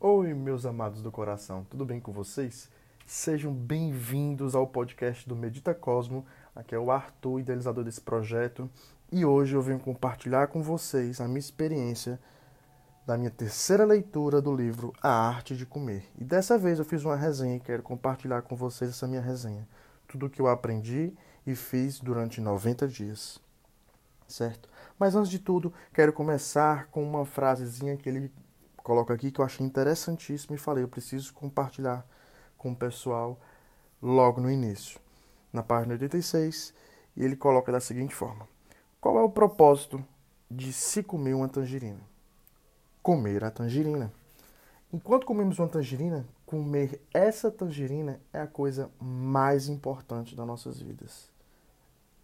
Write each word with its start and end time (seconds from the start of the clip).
Oi, 0.00 0.32
meus 0.32 0.64
amados 0.64 1.02
do 1.02 1.10
coração, 1.10 1.66
tudo 1.68 1.84
bem 1.84 1.98
com 1.98 2.12
vocês? 2.12 2.70
Sejam 3.04 3.52
bem-vindos 3.52 4.54
ao 4.54 4.64
podcast 4.64 5.28
do 5.28 5.34
Medita 5.34 5.74
Cosmo. 5.74 6.24
Aqui 6.54 6.72
é 6.72 6.78
o 6.78 6.92
Arthur, 6.92 7.40
idealizador 7.40 7.82
desse 7.82 8.00
projeto, 8.00 8.70
e 9.10 9.24
hoje 9.24 9.56
eu 9.56 9.60
venho 9.60 9.80
compartilhar 9.80 10.46
com 10.46 10.62
vocês 10.62 11.20
a 11.20 11.26
minha 11.26 11.40
experiência 11.40 12.20
da 13.04 13.18
minha 13.18 13.28
terceira 13.28 13.84
leitura 13.84 14.40
do 14.40 14.54
livro 14.54 14.92
A 15.02 15.10
Arte 15.10 15.56
de 15.56 15.66
Comer. 15.66 16.04
E 16.16 16.22
dessa 16.22 16.56
vez 16.56 16.78
eu 16.78 16.84
fiz 16.84 17.04
uma 17.04 17.16
resenha 17.16 17.56
e 17.56 17.60
quero 17.60 17.82
compartilhar 17.82 18.42
com 18.42 18.54
vocês 18.54 18.90
essa 18.90 19.08
minha 19.08 19.20
resenha. 19.20 19.66
Tudo 20.06 20.26
o 20.26 20.30
que 20.30 20.40
eu 20.40 20.46
aprendi 20.46 21.12
e 21.44 21.56
fiz 21.56 21.98
durante 21.98 22.40
90 22.40 22.86
dias. 22.86 23.40
Certo? 24.28 24.68
Mas 24.96 25.16
antes 25.16 25.28
de 25.28 25.40
tudo, 25.40 25.72
quero 25.92 26.12
começar 26.12 26.86
com 26.86 27.02
uma 27.02 27.24
frasezinha 27.24 27.96
que 27.96 28.08
ele 28.08 28.30
coloco 28.88 29.12
aqui 29.12 29.30
que 29.30 29.38
eu 29.38 29.44
achei 29.44 29.66
interessantíssimo 29.66 30.54
e 30.54 30.58
falei, 30.58 30.82
eu 30.82 30.88
preciso 30.88 31.34
compartilhar 31.34 32.06
com 32.56 32.72
o 32.72 32.76
pessoal 32.76 33.38
logo 34.00 34.40
no 34.40 34.50
início. 34.50 34.98
Na 35.52 35.62
página 35.62 35.92
86, 35.92 36.72
e 37.14 37.22
ele 37.22 37.36
coloca 37.36 37.70
da 37.70 37.80
seguinte 37.80 38.14
forma: 38.14 38.48
Qual 38.98 39.18
é 39.18 39.22
o 39.22 39.28
propósito 39.28 40.02
de 40.50 40.72
se 40.72 41.02
comer 41.02 41.34
uma 41.34 41.50
tangerina? 41.50 42.00
Comer 43.02 43.44
a 43.44 43.50
tangerina. 43.50 44.10
Enquanto 44.90 45.26
comemos 45.26 45.58
uma 45.58 45.68
tangerina, 45.68 46.26
comer 46.46 46.98
essa 47.12 47.50
tangerina 47.50 48.18
é 48.32 48.40
a 48.40 48.46
coisa 48.46 48.90
mais 48.98 49.68
importante 49.68 50.34
das 50.34 50.46
nossas 50.46 50.80
vidas. 50.80 51.30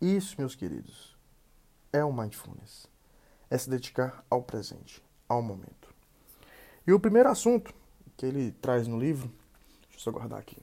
Isso, 0.01 0.37
meus 0.39 0.55
queridos, 0.55 1.15
é 1.93 2.03
o 2.03 2.13
mindfulness. 2.13 2.87
É 3.51 3.59
se 3.59 3.69
dedicar 3.69 4.25
ao 4.31 4.43
presente, 4.43 5.05
ao 5.29 5.43
momento. 5.43 5.84
E 6.87 6.93
o 6.93 7.01
primeiro 7.01 7.29
assunto 7.29 7.75
que 8.17 8.27
ele 8.27 8.53
traz 8.53 8.87
no 8.87 8.99
livro, 8.99 9.29
deixa 9.83 9.97
eu 9.97 10.01
só 10.01 10.11
guardar 10.11 10.39
aqui. 10.39 10.57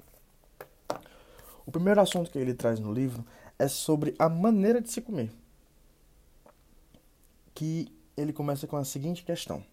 O 1.65 1.71
primeiro 1.71 2.01
assunto 2.01 2.29
que 2.29 2.37
ele 2.37 2.53
traz 2.53 2.79
no 2.79 2.93
livro 2.93 3.25
é 3.57 3.67
sobre 3.67 4.15
a 4.19 4.29
maneira 4.29 4.81
de 4.81 4.91
se 4.91 5.01
comer. 5.01 5.31
Que 7.53 7.91
ele 8.15 8.33
começa 8.33 8.67
com 8.67 8.77
a 8.77 8.85
seguinte 8.85 9.23
questão: 9.23 9.63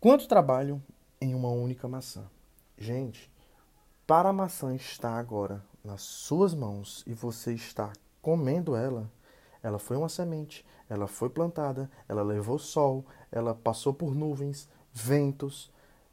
Quanto 0.00 0.28
trabalho 0.28 0.82
em 1.20 1.34
uma 1.34 1.48
única 1.48 1.88
maçã? 1.88 2.24
Gente, 2.76 3.30
para 4.06 4.30
a 4.30 4.32
maçã 4.32 4.74
estar 4.74 5.16
agora 5.16 5.64
nas 5.84 6.02
suas 6.02 6.54
mãos 6.54 7.04
e 7.06 7.14
você 7.14 7.54
está 7.54 7.92
comendo 8.20 8.74
ela, 8.74 9.10
ela 9.62 9.78
foi 9.78 9.96
uma 9.96 10.08
semente, 10.08 10.66
ela 10.88 11.06
foi 11.06 11.30
plantada, 11.30 11.90
ela 12.08 12.22
levou 12.22 12.58
sol, 12.58 13.04
ela 13.30 13.54
passou 13.54 13.94
por 13.94 14.14
nuvens, 14.14 14.68
ventos, 14.92 15.70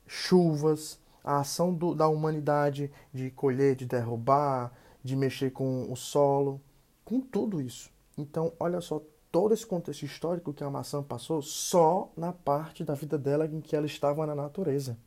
chuvas, 0.07 0.99
a 1.23 1.39
ação 1.39 1.73
do, 1.73 1.93
da 1.93 2.07
humanidade 2.07 2.91
de 3.13 3.29
colher, 3.31 3.75
de 3.75 3.85
derrubar, 3.85 4.71
de 5.03 5.15
mexer 5.15 5.51
com 5.51 5.91
o 5.91 5.95
solo, 5.95 6.61
com 7.03 7.19
tudo 7.19 7.61
isso. 7.61 7.91
Então, 8.17 8.53
olha 8.59 8.81
só 8.81 9.01
todo 9.31 9.53
esse 9.53 9.65
contexto 9.65 10.03
histórico 10.03 10.53
que 10.53 10.63
a 10.63 10.69
maçã 10.69 11.03
passou 11.03 11.41
só 11.41 12.11
na 12.15 12.33
parte 12.33 12.83
da 12.83 12.93
vida 12.93 13.17
dela 13.17 13.45
em 13.45 13.61
que 13.61 13.75
ela 13.75 13.85
estava 13.85 14.25
na 14.25 14.35
natureza. 14.35 14.97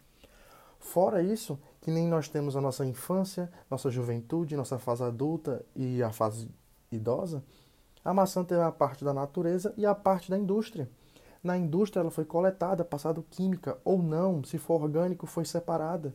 Fora 0.79 1.23
isso, 1.23 1.59
que 1.81 1.91
nem 1.91 2.07
nós 2.09 2.29
temos 2.29 2.57
a 2.57 2.61
nossa 2.61 2.85
infância, 2.85 3.51
nossa 3.71 3.91
juventude, 3.91 4.57
nossa 4.57 4.79
fase 4.79 5.03
adulta 5.03 5.65
e 5.75 6.03
a 6.03 6.13
fase 6.13 6.49
idosa, 6.91 7.43
a 8.05 8.13
maçã 8.13 8.45
teve 8.45 8.61
a 8.61 8.73
parte 8.73 9.05
da 9.05 9.15
natureza 9.15 9.73
e 9.77 9.87
a 9.87 9.95
parte 9.95 10.31
da 10.31 10.37
indústria. 10.37 10.91
Na 11.43 11.59
indústria 11.59 12.01
ela 12.01 12.11
foi 12.11 12.25
coletada, 12.25 12.85
passado 12.85 13.25
química 13.31 13.77
ou 13.85 14.03
não, 14.03 14.45
se 14.45 14.59
for 14.59 14.83
orgânico, 14.83 15.27
foi 15.27 15.45
separada. 15.45 16.15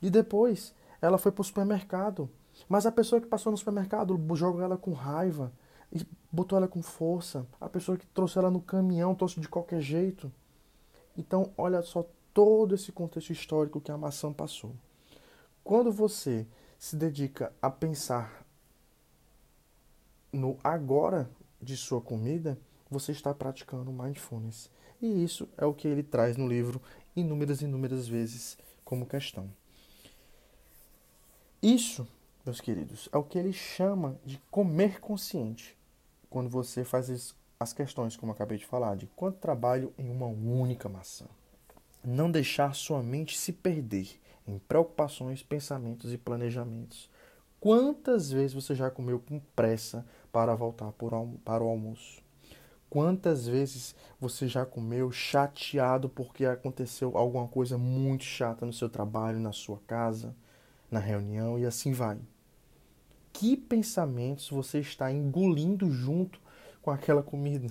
E 0.00 0.08
depois 0.08 0.74
ela 1.00 1.18
foi 1.18 1.30
para 1.30 1.42
o 1.42 1.44
supermercado. 1.44 2.30
Mas 2.68 2.86
a 2.86 2.92
pessoa 2.92 3.20
que 3.20 3.26
passou 3.26 3.52
no 3.52 3.58
supermercado 3.58 4.18
jogou 4.34 4.62
ela 4.62 4.76
com 4.76 4.92
raiva 4.92 5.52
e 5.92 6.06
botou 6.32 6.56
ela 6.56 6.68
com 6.68 6.82
força. 6.82 7.46
A 7.60 7.68
pessoa 7.68 7.98
que 7.98 8.06
trouxe 8.06 8.38
ela 8.38 8.50
no 8.50 8.60
caminhão 8.60 9.14
trouxe 9.14 9.40
de 9.40 9.48
qualquer 9.48 9.80
jeito. 9.80 10.32
Então, 11.16 11.52
olha 11.56 11.82
só 11.82 12.06
todo 12.32 12.74
esse 12.74 12.92
contexto 12.92 13.30
histórico 13.30 13.80
que 13.80 13.90
a 13.90 13.98
maçã 13.98 14.32
passou. 14.32 14.72
Quando 15.62 15.92
você 15.92 16.46
se 16.78 16.96
dedica 16.96 17.52
a 17.60 17.70
pensar 17.70 18.44
no 20.32 20.56
agora 20.62 21.28
de 21.60 21.76
sua 21.76 22.00
comida, 22.00 22.58
você 22.90 23.12
está 23.12 23.34
praticando 23.34 23.92
mindfulness. 23.92 24.70
E 25.00 25.22
isso 25.22 25.48
é 25.56 25.64
o 25.64 25.74
que 25.74 25.86
ele 25.86 26.02
traz 26.02 26.36
no 26.36 26.48
livro 26.48 26.80
inúmeras 27.14 27.60
e 27.60 27.64
inúmeras 27.64 28.08
vezes 28.08 28.58
como 28.84 29.06
questão. 29.06 29.48
Isso, 31.62 32.06
meus 32.44 32.60
queridos, 32.60 33.08
é 33.12 33.16
o 33.16 33.24
que 33.24 33.38
ele 33.38 33.52
chama 33.52 34.18
de 34.24 34.38
comer 34.50 35.00
consciente. 35.00 35.76
Quando 36.30 36.48
você 36.48 36.84
faz 36.84 37.34
as 37.58 37.72
questões, 37.72 38.16
como 38.16 38.30
eu 38.30 38.34
acabei 38.34 38.58
de 38.58 38.66
falar, 38.66 38.96
de 38.96 39.06
quanto 39.08 39.38
trabalho 39.38 39.92
em 39.98 40.08
uma 40.08 40.26
única 40.26 40.88
maçã. 40.88 41.26
Não 42.04 42.30
deixar 42.30 42.74
sua 42.74 43.02
mente 43.02 43.36
se 43.36 43.52
perder 43.52 44.20
em 44.46 44.58
preocupações, 44.58 45.42
pensamentos 45.42 46.12
e 46.12 46.18
planejamentos. 46.18 47.10
Quantas 47.60 48.30
vezes 48.30 48.54
você 48.54 48.74
já 48.74 48.88
comeu 48.88 49.18
com 49.18 49.40
pressa 49.54 50.06
para 50.30 50.54
voltar 50.54 50.92
para 50.92 51.64
o 51.64 51.68
almoço? 51.68 52.22
Quantas 52.90 53.46
vezes 53.46 53.94
você 54.18 54.48
já 54.48 54.64
comeu 54.64 55.10
chateado 55.10 56.08
porque 56.08 56.46
aconteceu 56.46 57.16
alguma 57.16 57.46
coisa 57.46 57.76
muito 57.76 58.24
chata 58.24 58.64
no 58.64 58.72
seu 58.72 58.88
trabalho, 58.88 59.38
na 59.38 59.52
sua 59.52 59.78
casa, 59.86 60.34
na 60.90 60.98
reunião 60.98 61.58
e 61.58 61.66
assim 61.66 61.92
vai? 61.92 62.18
Que 63.32 63.56
pensamentos 63.56 64.48
você 64.48 64.80
está 64.80 65.12
engolindo 65.12 65.90
junto 65.90 66.40
com 66.80 66.90
aquela 66.90 67.22
comida? 67.22 67.68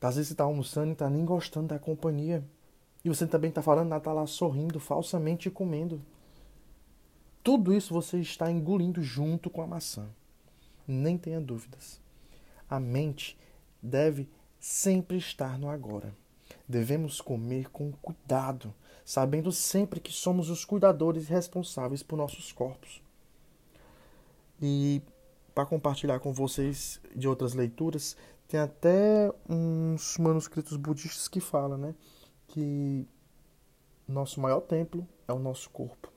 Às 0.00 0.16
vezes 0.16 0.28
você 0.28 0.34
está 0.34 0.44
almoçando 0.44 0.88
e 0.88 0.92
está 0.92 1.08
nem 1.08 1.24
gostando 1.24 1.68
da 1.68 1.78
companhia. 1.78 2.44
E 3.04 3.08
você 3.08 3.26
também 3.26 3.50
está 3.50 3.62
falando, 3.62 3.94
está 3.94 4.12
lá 4.12 4.26
sorrindo 4.26 4.80
falsamente 4.80 5.46
e 5.46 5.50
comendo. 5.50 6.02
Tudo 7.42 7.72
isso 7.72 7.94
você 7.94 8.18
está 8.18 8.50
engolindo 8.50 9.00
junto 9.00 9.48
com 9.48 9.62
a 9.62 9.66
maçã. 9.66 10.08
Nem 10.86 11.16
tenha 11.16 11.40
dúvidas. 11.40 12.00
A 12.68 12.80
mente 12.80 13.38
deve 13.82 14.28
sempre 14.60 15.16
estar 15.16 15.58
no 15.58 15.68
agora. 15.68 16.14
Devemos 16.68 17.20
comer 17.20 17.68
com 17.70 17.92
cuidado, 17.92 18.72
sabendo 19.04 19.50
sempre 19.50 19.98
que 19.98 20.12
somos 20.12 20.48
os 20.48 20.64
cuidadores 20.64 21.28
responsáveis 21.28 22.02
por 22.02 22.16
nossos 22.16 22.52
corpos. 22.52 23.02
E 24.60 25.02
para 25.54 25.66
compartilhar 25.66 26.20
com 26.20 26.32
vocês 26.32 27.00
de 27.14 27.26
outras 27.26 27.52
leituras, 27.52 28.16
tem 28.46 28.60
até 28.60 29.32
uns 29.48 30.16
manuscritos 30.18 30.76
budistas 30.76 31.26
que 31.26 31.40
falam, 31.40 31.76
né, 31.76 31.94
que 32.46 33.06
nosso 34.06 34.40
maior 34.40 34.60
templo 34.60 35.06
é 35.26 35.32
o 35.32 35.38
nosso 35.38 35.68
corpo. 35.70 36.12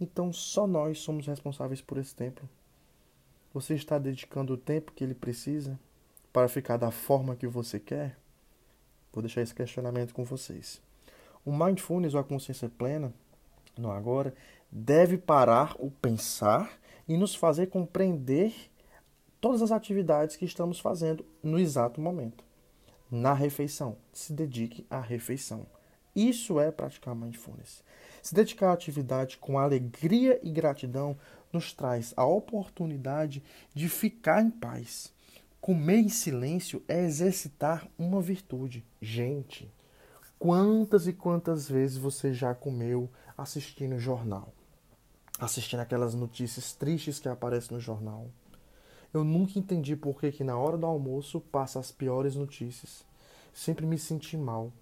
Então 0.00 0.32
só 0.32 0.66
nós 0.66 1.00
somos 1.00 1.26
responsáveis 1.26 1.80
por 1.80 1.98
esse 1.98 2.14
templo. 2.14 2.48
Você 3.52 3.74
está 3.74 3.98
dedicando 3.98 4.54
o 4.54 4.58
tempo 4.58 4.92
que 4.92 5.02
ele 5.02 5.14
precisa 5.14 5.78
para 6.32 6.48
ficar 6.48 6.76
da 6.76 6.90
forma 6.90 7.36
que 7.36 7.46
você 7.46 7.78
quer? 7.78 8.16
Vou 9.12 9.22
deixar 9.22 9.42
esse 9.42 9.54
questionamento 9.54 10.14
com 10.14 10.24
vocês. 10.24 10.80
O 11.44 11.52
mindfulness 11.52 12.14
ou 12.14 12.20
a 12.20 12.24
consciência 12.24 12.68
plena, 12.68 13.12
no 13.76 13.90
agora, 13.90 14.34
deve 14.70 15.18
parar 15.18 15.74
o 15.78 15.90
pensar 15.90 16.78
e 17.08 17.16
nos 17.16 17.34
fazer 17.34 17.66
compreender 17.66 18.54
todas 19.40 19.62
as 19.62 19.72
atividades 19.72 20.36
que 20.36 20.44
estamos 20.44 20.78
fazendo 20.78 21.24
no 21.42 21.58
exato 21.58 22.00
momento. 22.00 22.44
Na 23.10 23.32
refeição, 23.32 23.96
se 24.12 24.32
dedique 24.32 24.86
à 24.88 25.00
refeição. 25.00 25.66
Isso 26.14 26.60
é 26.60 26.70
praticar 26.70 27.14
mindfulness. 27.14 27.82
Se 28.22 28.34
dedicar 28.34 28.70
à 28.70 28.72
atividade 28.72 29.38
com 29.38 29.58
alegria 29.58 30.38
e 30.42 30.50
gratidão 30.50 31.16
nos 31.52 31.72
traz 31.72 32.12
a 32.16 32.24
oportunidade 32.24 33.42
de 33.74 33.88
ficar 33.88 34.42
em 34.42 34.50
paz 34.50 35.12
Comer 35.60 35.98
em 35.98 36.08
silêncio 36.08 36.82
é 36.88 37.04
exercitar 37.04 37.86
uma 37.98 38.22
virtude. 38.22 38.82
Gente, 38.98 39.70
quantas 40.38 41.06
e 41.06 41.12
quantas 41.12 41.68
vezes 41.68 41.98
você 41.98 42.32
já 42.32 42.54
comeu 42.54 43.10
assistindo 43.36 43.98
jornal? 43.98 44.54
Assistindo 45.38 45.80
aquelas 45.80 46.14
notícias 46.14 46.72
tristes 46.72 47.18
que 47.18 47.28
aparecem 47.28 47.74
no 47.74 47.80
jornal. 47.80 48.30
Eu 49.12 49.22
nunca 49.22 49.58
entendi 49.58 49.94
por 49.94 50.18
que, 50.18 50.32
que 50.32 50.42
na 50.42 50.56
hora 50.56 50.78
do 50.78 50.86
almoço 50.86 51.42
passa 51.42 51.78
as 51.78 51.92
piores 51.92 52.34
notícias. 52.34 53.04
Sempre 53.52 53.84
me 53.84 53.98
senti 53.98 54.38
mal. 54.38 54.72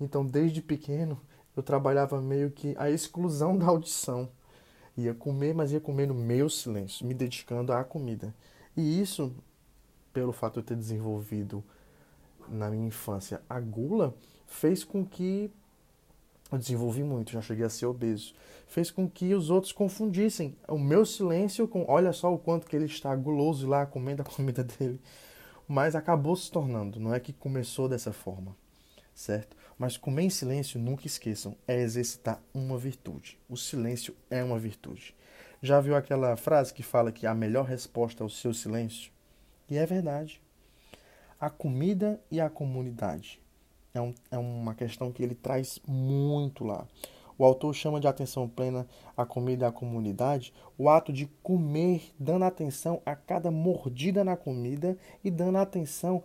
Então, 0.00 0.26
desde 0.26 0.60
pequeno, 0.60 1.20
eu 1.56 1.62
trabalhava 1.62 2.20
meio 2.20 2.50
que 2.50 2.74
a 2.78 2.90
exclusão 2.90 3.56
da 3.56 3.66
audição. 3.66 4.28
Ia 4.96 5.14
comer, 5.14 5.54
mas 5.54 5.70
ia 5.70 5.80
comer 5.80 6.08
no 6.08 6.14
meu 6.14 6.50
silêncio, 6.50 7.06
me 7.06 7.14
dedicando 7.14 7.72
à 7.72 7.84
comida. 7.84 8.34
E 8.76 9.00
isso 9.00 9.32
pelo 10.12 10.32
fato 10.32 10.54
de 10.54 10.58
eu 10.60 10.64
ter 10.64 10.76
desenvolvido 10.76 11.62
na 12.48 12.70
minha 12.70 12.86
infância 12.88 13.40
a 13.48 13.60
gula, 13.60 14.14
fez 14.46 14.82
com 14.84 15.04
que 15.06 15.50
Eu 16.52 16.58
desenvolvi 16.58 17.04
muito, 17.04 17.30
já 17.30 17.40
cheguei 17.40 17.64
a 17.64 17.70
ser 17.70 17.86
obeso. 17.86 18.34
Fez 18.66 18.90
com 18.90 19.08
que 19.08 19.34
os 19.34 19.50
outros 19.50 19.72
confundissem 19.72 20.56
o 20.68 20.78
meu 20.78 21.06
silêncio 21.06 21.68
com, 21.68 21.84
olha 21.88 22.12
só 22.12 22.32
o 22.34 22.38
quanto 22.38 22.66
que 22.66 22.74
ele 22.74 22.86
está 22.86 23.14
guloso 23.14 23.68
lá 23.68 23.86
comendo 23.86 24.22
a 24.22 24.24
comida 24.24 24.64
dele. 24.64 25.00
Mas 25.68 25.94
acabou 25.94 26.34
se 26.34 26.50
tornando, 26.50 26.98
não 26.98 27.14
é 27.14 27.20
que 27.20 27.32
começou 27.32 27.88
dessa 27.88 28.12
forma, 28.12 28.56
certo? 29.14 29.56
Mas 29.78 29.96
comer 29.96 30.22
em 30.24 30.30
silêncio, 30.30 30.80
nunca 30.80 31.06
esqueçam, 31.06 31.56
é 31.68 31.80
exercitar 31.80 32.42
uma 32.52 32.76
virtude. 32.76 33.38
O 33.48 33.56
silêncio 33.56 34.14
é 34.28 34.42
uma 34.42 34.58
virtude. 34.58 35.14
Já 35.62 35.80
viu 35.80 35.94
aquela 35.94 36.36
frase 36.36 36.74
que 36.74 36.82
fala 36.82 37.12
que 37.12 37.26
a 37.26 37.34
melhor 37.34 37.64
resposta 37.64 38.24
é 38.24 38.26
o 38.26 38.30
seu 38.30 38.52
silêncio? 38.52 39.12
E 39.70 39.78
é 39.78 39.86
verdade. 39.86 40.42
A 41.40 41.48
comida 41.48 42.20
e 42.30 42.40
a 42.40 42.50
comunidade 42.50 43.40
é, 43.94 44.00
um, 44.00 44.14
é 44.30 44.36
uma 44.36 44.74
questão 44.74 45.10
que 45.12 45.22
ele 45.22 45.34
traz 45.34 45.80
muito 45.86 46.64
lá. 46.64 46.86
O 47.38 47.44
autor 47.44 47.74
chama 47.74 47.98
de 47.98 48.06
atenção 48.06 48.46
plena 48.46 48.86
a 49.16 49.24
comida 49.24 49.64
e 49.64 49.68
a 49.68 49.72
comunidade 49.72 50.52
o 50.76 50.90
ato 50.90 51.10
de 51.10 51.26
comer, 51.42 52.12
dando 52.18 52.44
atenção 52.44 53.00
a 53.06 53.16
cada 53.16 53.50
mordida 53.50 54.22
na 54.22 54.36
comida 54.36 54.98
e 55.24 55.30
dando 55.30 55.56
atenção 55.56 56.22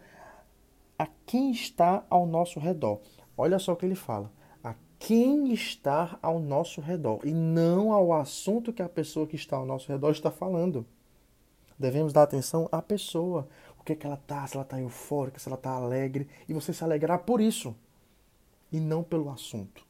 a 0.99 1.07
quem 1.25 1.51
está 1.51 2.03
ao 2.09 2.25
nosso 2.25 2.59
redor. 2.59 2.99
Olha 3.37 3.59
só 3.59 3.73
o 3.73 3.75
que 3.75 3.85
ele 3.85 3.95
fala. 3.95 4.29
A 4.63 4.75
quem 4.99 5.53
está 5.53 6.17
ao 6.21 6.39
nosso 6.39 6.81
redor 6.81 7.21
e 7.23 7.33
não 7.33 7.93
ao 7.93 8.11
assunto 8.11 8.73
que 8.73 8.81
a 8.81 8.89
pessoa 8.89 9.27
que 9.27 9.35
está 9.35 9.55
ao 9.55 9.65
nosso 9.65 9.89
redor 9.89 10.11
está 10.11 10.31
falando. 10.31 10.85
Devemos 11.77 12.13
dar 12.13 12.23
atenção 12.23 12.69
à 12.71 12.81
pessoa, 12.81 13.47
que 13.85 13.93
é 13.93 13.95
que 13.95 14.05
ela 14.05 14.17
tá, 14.17 14.45
se 14.47 14.55
ela 14.55 14.65
tá 14.65 14.81
eufórica, 14.81 15.39
se 15.39 15.47
ela 15.47 15.55
tá 15.55 15.69
alegre, 15.69 16.27
e 16.49 16.53
você 16.53 16.73
se 16.73 16.83
alegrar 16.83 17.19
por 17.19 17.39
isso 17.39 17.75
e 18.71 18.79
não 18.79 19.03
pelo 19.03 19.29
assunto. 19.29 19.85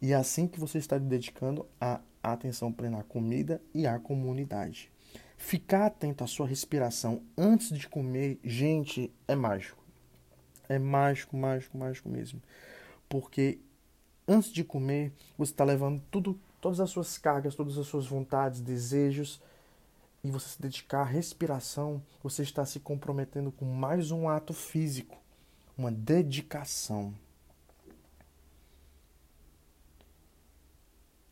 E 0.00 0.12
é 0.12 0.16
assim 0.16 0.46
que 0.46 0.60
você 0.60 0.78
está 0.78 0.98
dedicando 0.98 1.66
a 1.80 2.00
atenção 2.22 2.70
plena 2.70 3.00
à 3.00 3.02
comida 3.02 3.60
e 3.72 3.86
à 3.86 3.98
comunidade. 3.98 4.92
Ficar 5.38 5.86
atento 5.86 6.22
à 6.22 6.26
sua 6.26 6.46
respiração 6.46 7.22
antes 7.36 7.76
de 7.76 7.88
comer, 7.88 8.38
gente, 8.44 9.12
é 9.26 9.34
mágico. 9.34 9.82
É 10.68 10.78
mágico, 10.78 11.36
mágico, 11.36 11.78
mágico 11.78 12.08
mesmo. 12.08 12.40
Porque 13.08 13.58
antes 14.28 14.52
de 14.52 14.62
comer, 14.62 15.12
você 15.38 15.52
está 15.52 15.64
levando 15.64 16.02
tudo, 16.10 16.38
todas 16.60 16.80
as 16.80 16.90
suas 16.90 17.16
cargas, 17.16 17.54
todas 17.54 17.78
as 17.78 17.86
suas 17.86 18.06
vontades, 18.06 18.60
desejos 18.60 19.40
e 20.24 20.30
você 20.30 20.50
se 20.50 20.62
dedicar 20.62 21.00
à 21.00 21.04
respiração, 21.04 22.02
você 22.22 22.42
está 22.42 22.64
se 22.64 22.78
comprometendo 22.78 23.50
com 23.50 23.64
mais 23.64 24.10
um 24.10 24.28
ato 24.28 24.52
físico, 24.52 25.18
uma 25.76 25.90
dedicação. 25.90 27.12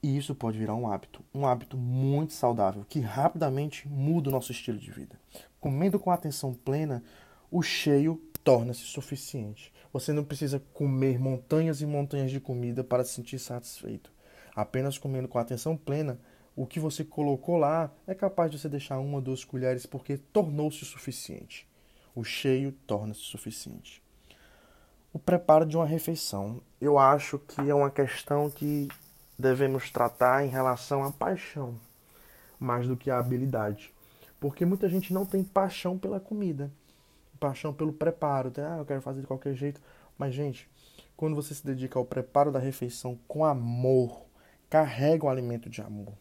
E 0.03 0.17
isso 0.17 0.35
pode 0.35 0.59
virar 0.59 0.75
um 0.75 0.91
hábito, 0.91 1.23
um 1.33 1.47
hábito 1.47 1.77
muito 1.77 2.33
saudável, 2.33 2.85
que 2.89 3.01
rapidamente 3.01 3.87
muda 3.87 4.29
o 4.29 4.33
nosso 4.33 4.51
estilo 4.51 4.79
de 4.79 4.91
vida. 4.91 5.21
Comendo 5.61 6.01
com 6.01 6.11
atenção 6.11 6.55
plena, 6.55 7.05
o 7.51 7.63
cheio 7.63 8.21
torna-se 8.43 8.81
suficiente. 8.81 9.73
Você 9.93 10.13
não 10.13 10.25
precisa 10.25 10.59
comer 10.73 11.21
montanhas 11.21 11.83
e 11.83 11.87
montanhas 11.87 12.31
de 12.31 12.41
comida 12.41 12.83
para 12.83 13.05
se 13.05 13.13
sentir 13.13 13.39
satisfeito. 13.39 14.11
Apenas 14.55 14.97
comendo 14.97 15.29
com 15.29 15.39
atenção 15.39 15.77
plena, 15.77 16.19
o 16.61 16.67
que 16.67 16.79
você 16.79 17.03
colocou 17.03 17.57
lá 17.57 17.91
é 18.07 18.15
capaz 18.15 18.51
de 18.51 18.59
você 18.59 18.69
deixar 18.69 18.99
uma 18.99 19.15
ou 19.15 19.23
duas 19.23 19.43
colheres 19.43 19.87
porque 19.87 20.19
tornou-se 20.19 20.85
suficiente. 20.85 21.67
O 22.15 22.23
cheio 22.23 22.71
torna-se 22.87 23.21
suficiente. 23.21 24.03
O 25.11 25.19
preparo 25.19 25.65
de 25.65 25.75
uma 25.75 25.87
refeição. 25.87 26.61
Eu 26.79 26.99
acho 26.99 27.39
que 27.39 27.63
é 27.63 27.75
uma 27.75 27.91
questão 27.91 28.51
que 28.51 28.89
devemos 29.39 29.91
tratar 29.91 30.45
em 30.45 30.51
relação 30.51 31.03
à 31.03 31.11
paixão, 31.11 31.81
mais 32.59 32.87
do 32.87 32.95
que 32.95 33.11
a 33.11 33.19
habilidade. 33.19 33.91
Porque 34.39 34.67
muita 34.67 34.87
gente 34.87 35.15
não 35.15 35.25
tem 35.25 35.43
paixão 35.43 35.97
pela 35.97 36.21
comida, 36.21 36.71
paixão 37.41 37.73
pelo 37.73 37.91
preparo. 37.95 38.53
Ah, 38.59 38.77
eu 38.77 38.85
quero 38.85 39.01
fazer 39.01 39.23
de 39.23 39.27
qualquer 39.27 39.55
jeito. 39.55 39.81
Mas, 40.19 40.35
gente, 40.35 40.69
quando 41.17 41.35
você 41.35 41.55
se 41.55 41.65
dedica 41.65 41.99
ao 41.99 42.05
preparo 42.05 42.53
da 42.53 42.59
refeição 42.59 43.19
com 43.27 43.47
amor, 43.47 44.27
carrega 44.69 45.25
o 45.25 45.31
alimento 45.31 45.71
de 45.71 45.81
amor. 45.81 46.13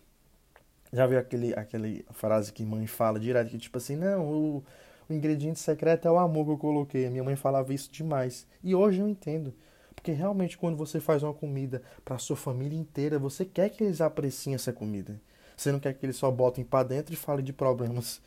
Já 0.92 1.06
viu 1.06 1.20
aquele, 1.20 1.54
aquele 1.54 2.06
frase 2.12 2.52
que 2.52 2.66
mãe 2.66 2.88
fala 2.88 3.20
direto, 3.20 3.50
que 3.50 3.58
tipo 3.58 3.78
assim, 3.78 3.96
não, 3.96 4.26
o, 4.26 4.64
o 5.08 5.14
ingrediente 5.14 5.60
secreto 5.60 6.08
é 6.08 6.12
o 6.12 6.18
amor 6.18 6.46
que 6.46 6.52
eu 6.52 6.58
coloquei. 6.58 7.06
A 7.06 7.12
minha 7.12 7.24
mãe 7.24 7.36
falava 7.36 7.74
isso 7.74 7.92
demais. 7.92 8.48
E 8.64 8.74
hoje 8.74 9.00
eu 9.00 9.08
entendo. 9.08 9.54
Porque 9.94 10.12
realmente 10.12 10.58
quando 10.58 10.78
você 10.78 11.00
faz 11.00 11.24
uma 11.24 11.34
comida 11.34 11.82
para 12.04 12.18
sua 12.18 12.36
família 12.36 12.78
inteira, 12.78 13.20
você 13.20 13.46
quer 13.46 13.70
que 13.70 13.84
eles 13.84 14.02
apreciem 14.02 14.56
essa 14.56 14.72
comida. 14.74 15.20
Você 15.56 15.72
não 15.72 15.80
quer 15.80 15.94
que 15.94 16.06
eles 16.06 16.16
só 16.16 16.32
botem 16.32 16.64
para 16.64 16.88
dentro 16.88 17.14
e 17.14 17.18
falem 17.18 17.44
de 17.44 17.52
problemas 17.52 18.22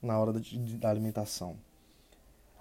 na 0.00 0.18
hora 0.18 0.32
da 0.32 0.88
alimentação. 0.88 1.56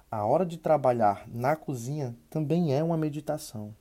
A 0.09 0.25
hora 0.25 0.45
de 0.45 0.57
trabalhar 0.57 1.27
na 1.27 1.55
cozinha 1.55 2.15
também 2.29 2.75
é 2.75 2.83
uma 2.83 2.97
meditação. 2.97 3.73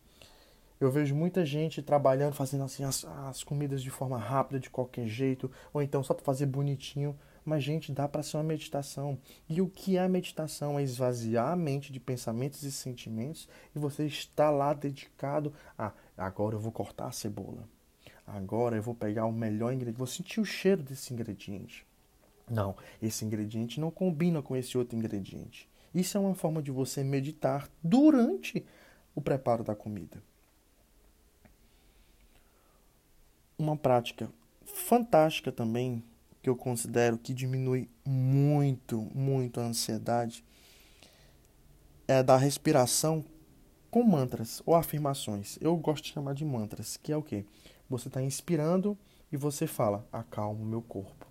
Eu 0.82 0.90
vejo 0.90 1.14
muita 1.14 1.46
gente 1.46 1.81
trabalhando, 1.81 2.34
fazendo 2.34 2.64
assim 2.64 2.82
as, 2.82 3.05
as 3.05 3.44
comidas 3.44 3.81
de 3.81 3.88
forma 3.88 4.19
rápida, 4.19 4.58
de 4.58 4.69
qualquer 4.69 5.06
jeito, 5.06 5.49
ou 5.73 5.81
então 5.81 6.02
só 6.02 6.12
para 6.12 6.25
fazer 6.25 6.46
bonitinho. 6.46 7.17
Mas, 7.44 7.62
gente, 7.62 7.93
dá 7.93 8.08
para 8.08 8.20
ser 8.20 8.37
uma 8.37 8.43
meditação. 8.43 9.17
E 9.49 9.62
o 9.62 9.69
que 9.69 9.96
é 9.96 10.00
a 10.00 10.08
meditação? 10.08 10.76
É 10.76 10.82
esvaziar 10.82 11.52
a 11.52 11.56
mente 11.56 11.93
de 11.93 12.00
pensamentos 12.00 12.64
e 12.64 12.73
sentimentos 12.73 13.49
e 13.76 13.79
você 13.79 14.06
está 14.06 14.50
lá 14.50 14.73
dedicado 14.73 15.52
a 15.79 15.93
agora 16.17 16.56
eu 16.56 16.61
vou 16.61 16.73
cortar 16.73 17.06
a 17.06 17.12
cebola. 17.12 17.69
Agora 18.26 18.75
eu 18.75 18.82
vou 18.82 18.94
pegar 18.94 19.26
o 19.26 19.32
melhor 19.32 19.73
ingrediente, 19.73 19.99
vou 19.99 20.06
sentir 20.08 20.40
o 20.40 20.44
cheiro 20.44 20.82
desse 20.82 21.14
ingrediente. 21.14 21.87
Não, 22.50 22.75
esse 23.00 23.25
ingrediente 23.25 23.79
não 23.79 23.90
combina 23.93 24.43
com 24.43 24.56
esse 24.56 24.76
outro 24.76 24.99
ingrediente. 24.99 25.69
Isso 25.94 26.19
é 26.19 26.20
uma 26.20 26.34
forma 26.34 26.61
de 26.61 26.73
você 26.73 27.05
meditar 27.05 27.70
durante 27.81 28.67
o 29.14 29.20
preparo 29.20 29.62
da 29.62 29.76
comida. 29.76 30.20
Uma 33.62 33.76
prática 33.76 34.29
fantástica 34.64 35.53
também, 35.53 36.03
que 36.43 36.50
eu 36.50 36.56
considero 36.56 37.17
que 37.17 37.32
diminui 37.32 37.88
muito, 38.05 39.00
muito 39.14 39.61
a 39.61 39.64
ansiedade, 39.64 40.44
é 42.09 42.23
da 42.23 42.37
respiração 42.37 43.25
com 43.91 44.03
mantras 44.03 44.62
ou 44.67 44.75
afirmações. 44.75 45.59
Eu 45.61 45.76
gosto 45.76 46.05
de 46.05 46.12
chamar 46.12 46.34
de 46.34 46.44
mantras, 46.44 46.96
que 46.96 47.13
é 47.13 47.17
o 47.17 47.22
quê? 47.22 47.44
Você 47.89 48.08
está 48.08 48.22
inspirando 48.22 48.98
e 49.31 49.36
você 49.36 49.67
fala, 49.67 50.06
acalma 50.13 50.60
o 50.60 50.67
meu 50.67 50.82
corpo. 50.82 51.27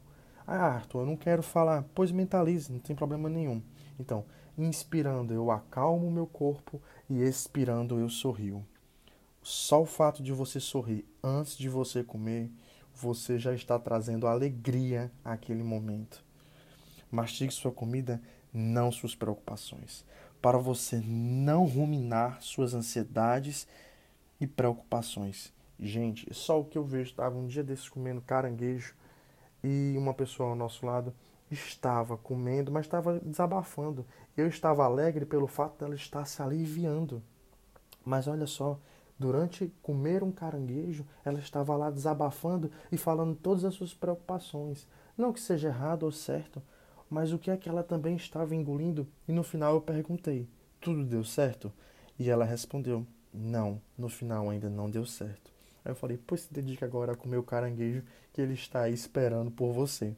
Ah, 0.45 0.67
Arthur, 0.67 1.01
eu 1.01 1.05
não 1.05 1.15
quero 1.17 1.43
falar. 1.43 1.85
Pois 1.93 2.11
mentalize, 2.11 2.71
não 2.71 2.79
tem 2.79 2.95
problema 2.95 3.29
nenhum. 3.29 3.61
Então, 3.99 4.25
inspirando 4.57 5.33
eu 5.33 5.51
acalmo 5.51 6.07
o 6.07 6.11
meu 6.11 6.27
corpo 6.27 6.81
e 7.09 7.21
expirando 7.21 7.99
eu 7.99 8.09
sorrio. 8.09 8.65
Só 9.41 9.81
o 9.81 9.85
fato 9.85 10.21
de 10.21 10.31
você 10.31 10.59
sorrir 10.59 11.05
antes 11.23 11.57
de 11.57 11.67
você 11.67 12.03
comer, 12.03 12.51
você 12.93 13.39
já 13.39 13.53
está 13.53 13.79
trazendo 13.79 14.27
alegria 14.27 15.11
àquele 15.23 15.63
momento. 15.63 16.23
Mastigue 17.09 17.51
sua 17.51 17.71
comida, 17.71 18.21
não 18.53 18.91
suas 18.91 19.15
preocupações, 19.15 20.05
para 20.41 20.57
você 20.57 21.01
não 21.03 21.65
ruminar 21.65 22.41
suas 22.41 22.73
ansiedades 22.73 23.67
e 24.39 24.45
preocupações. 24.45 25.51
Gente, 25.79 26.31
só 26.33 26.59
o 26.59 26.65
que 26.65 26.77
eu 26.77 26.83
vejo, 26.83 27.09
estava 27.09 27.37
um 27.37 27.47
dia 27.47 27.63
desses 27.63 27.89
comendo 27.89 28.21
caranguejo 28.21 28.93
e 29.63 29.95
uma 29.97 30.13
pessoa 30.13 30.49
ao 30.49 30.55
nosso 30.55 30.85
lado 30.85 31.13
estava 31.49 32.15
comendo, 32.15 32.71
mas 32.71 32.85
estava 32.85 33.19
desabafando. 33.19 34.05
Eu 34.37 34.47
estava 34.47 34.85
alegre 34.85 35.25
pelo 35.25 35.47
fato 35.47 35.79
dela 35.79 35.95
estar 35.95 36.25
se 36.25 36.41
aliviando. 36.41 37.21
Mas 38.05 38.27
olha 38.27 38.47
só, 38.47 38.79
Durante 39.21 39.71
comer 39.83 40.23
um 40.23 40.31
caranguejo, 40.31 41.05
ela 41.23 41.37
estava 41.37 41.75
lá 41.75 41.91
desabafando 41.91 42.71
e 42.91 42.97
falando 42.97 43.35
todas 43.35 43.63
as 43.63 43.75
suas 43.75 43.93
preocupações. 43.93 44.87
Não 45.15 45.31
que 45.31 45.39
seja 45.39 45.67
errado 45.67 46.01
ou 46.01 46.11
certo, 46.11 46.59
mas 47.07 47.31
o 47.31 47.37
que 47.37 47.51
é 47.51 47.55
que 47.55 47.69
ela 47.69 47.83
também 47.83 48.15
estava 48.15 48.55
engolindo? 48.55 49.07
E 49.27 49.31
no 49.31 49.43
final 49.43 49.75
eu 49.75 49.81
perguntei: 49.81 50.49
tudo 50.79 51.05
deu 51.05 51.23
certo? 51.23 51.71
E 52.17 52.31
ela 52.31 52.43
respondeu: 52.43 53.05
não, 53.31 53.79
no 53.95 54.09
final 54.09 54.49
ainda 54.49 54.71
não 54.71 54.89
deu 54.89 55.05
certo. 55.05 55.51
Aí 55.85 55.91
eu 55.91 55.95
falei: 55.95 56.17
pois 56.25 56.41
se 56.41 56.51
dedica 56.51 56.87
agora 56.87 57.11
a 57.11 57.15
comer 57.15 57.37
o 57.37 57.43
caranguejo 57.43 58.01
que 58.33 58.41
ele 58.41 58.55
está 58.55 58.81
aí 58.81 58.93
esperando 58.95 59.51
por 59.51 59.71
você. 59.71 60.15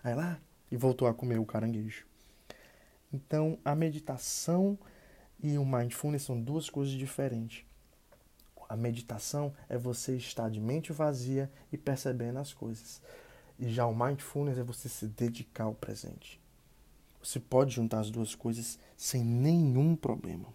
Aí 0.00 0.14
lá 0.14 0.38
e 0.70 0.76
voltou 0.76 1.08
a 1.08 1.12
comer 1.12 1.40
o 1.40 1.44
caranguejo. 1.44 2.06
Então 3.12 3.58
a 3.64 3.74
meditação 3.74 4.78
e 5.42 5.58
o 5.58 5.66
mindfulness 5.66 6.22
são 6.22 6.40
duas 6.40 6.70
coisas 6.70 6.94
diferentes. 6.94 7.66
A 8.68 8.76
meditação 8.76 9.52
é 9.68 9.76
você 9.76 10.16
estar 10.16 10.50
de 10.50 10.60
mente 10.60 10.92
vazia 10.92 11.50
e 11.72 11.78
percebendo 11.78 12.38
as 12.38 12.52
coisas. 12.52 13.00
E 13.58 13.68
já 13.68 13.86
o 13.86 13.94
mindfulness 13.94 14.58
é 14.58 14.62
você 14.62 14.88
se 14.88 15.06
dedicar 15.06 15.64
ao 15.64 15.74
presente. 15.74 16.40
Você 17.22 17.40
pode 17.40 17.74
juntar 17.74 18.00
as 18.00 18.10
duas 18.10 18.34
coisas 18.34 18.78
sem 18.96 19.24
nenhum 19.24 19.96
problema. 19.96 20.46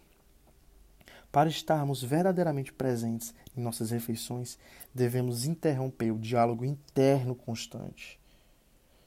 Para 1.31 1.49
estarmos 1.49 2.03
verdadeiramente 2.03 2.73
presentes 2.73 3.33
em 3.55 3.61
nossas 3.61 3.91
refeições, 3.91 4.57
devemos 4.93 5.45
interromper 5.45 6.11
o 6.11 6.17
diálogo 6.17 6.65
interno 6.65 7.35
constante. 7.35 8.19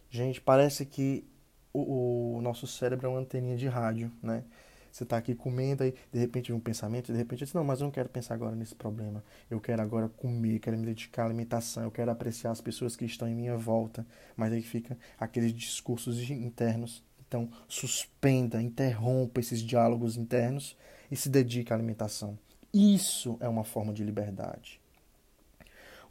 Gente, 0.09 0.41
parece 0.41 0.87
que 0.87 1.25
o, 1.73 2.37
o 2.37 2.43
nosso 2.43 2.67
cérebro 2.67 3.07
é 3.07 3.11
uma 3.11 3.19
anteninha 3.19 3.57
de 3.57 3.67
rádio, 3.67 4.13
né? 4.23 4.45
Você 4.93 5.05
está 5.05 5.17
aqui 5.17 5.35
comendo, 5.35 5.83
aí 5.83 5.95
de 6.13 6.19
repente 6.19 6.49
vem 6.49 6.57
um 6.57 6.61
pensamento, 6.61 7.11
de 7.11 7.17
repente 7.17 7.39
diz, 7.41 7.55
não, 7.55 7.65
mas 7.65 7.81
eu 7.81 7.87
não 7.87 7.91
quero 7.91 8.11
pensar 8.11 8.35
agora 8.35 8.55
nesse 8.55 8.75
problema. 8.75 9.25
Eu 9.51 9.59
quero 9.59 9.81
agora 9.81 10.07
comer, 10.07 10.59
quero 10.59 10.77
me 10.77 10.85
dedicar 10.85 11.23
à 11.23 11.25
alimentação, 11.25 11.83
eu 11.83 11.91
quero 11.91 12.11
apreciar 12.11 12.51
as 12.51 12.61
pessoas 12.61 12.95
que 12.95 13.07
estão 13.07 13.27
em 13.27 13.35
minha 13.35 13.57
volta. 13.57 14.07
Mas 14.37 14.53
aí 14.53 14.61
fica 14.61 14.99
aqueles 15.19 15.55
discursos 15.55 16.21
internos. 16.31 17.03
Então, 17.27 17.49
suspenda, 17.67 18.61
interrompa 18.63 19.41
esses 19.41 19.61
diálogos 19.61 20.19
internos 20.19 20.77
e 21.11 21.17
se 21.17 21.31
dedique 21.31 21.73
à 21.73 21.77
alimentação. 21.77 22.39
Isso 22.73 23.39
é 23.41 23.49
uma 23.49 23.65
forma 23.65 23.95
de 23.95 24.05
liberdade. 24.05 24.79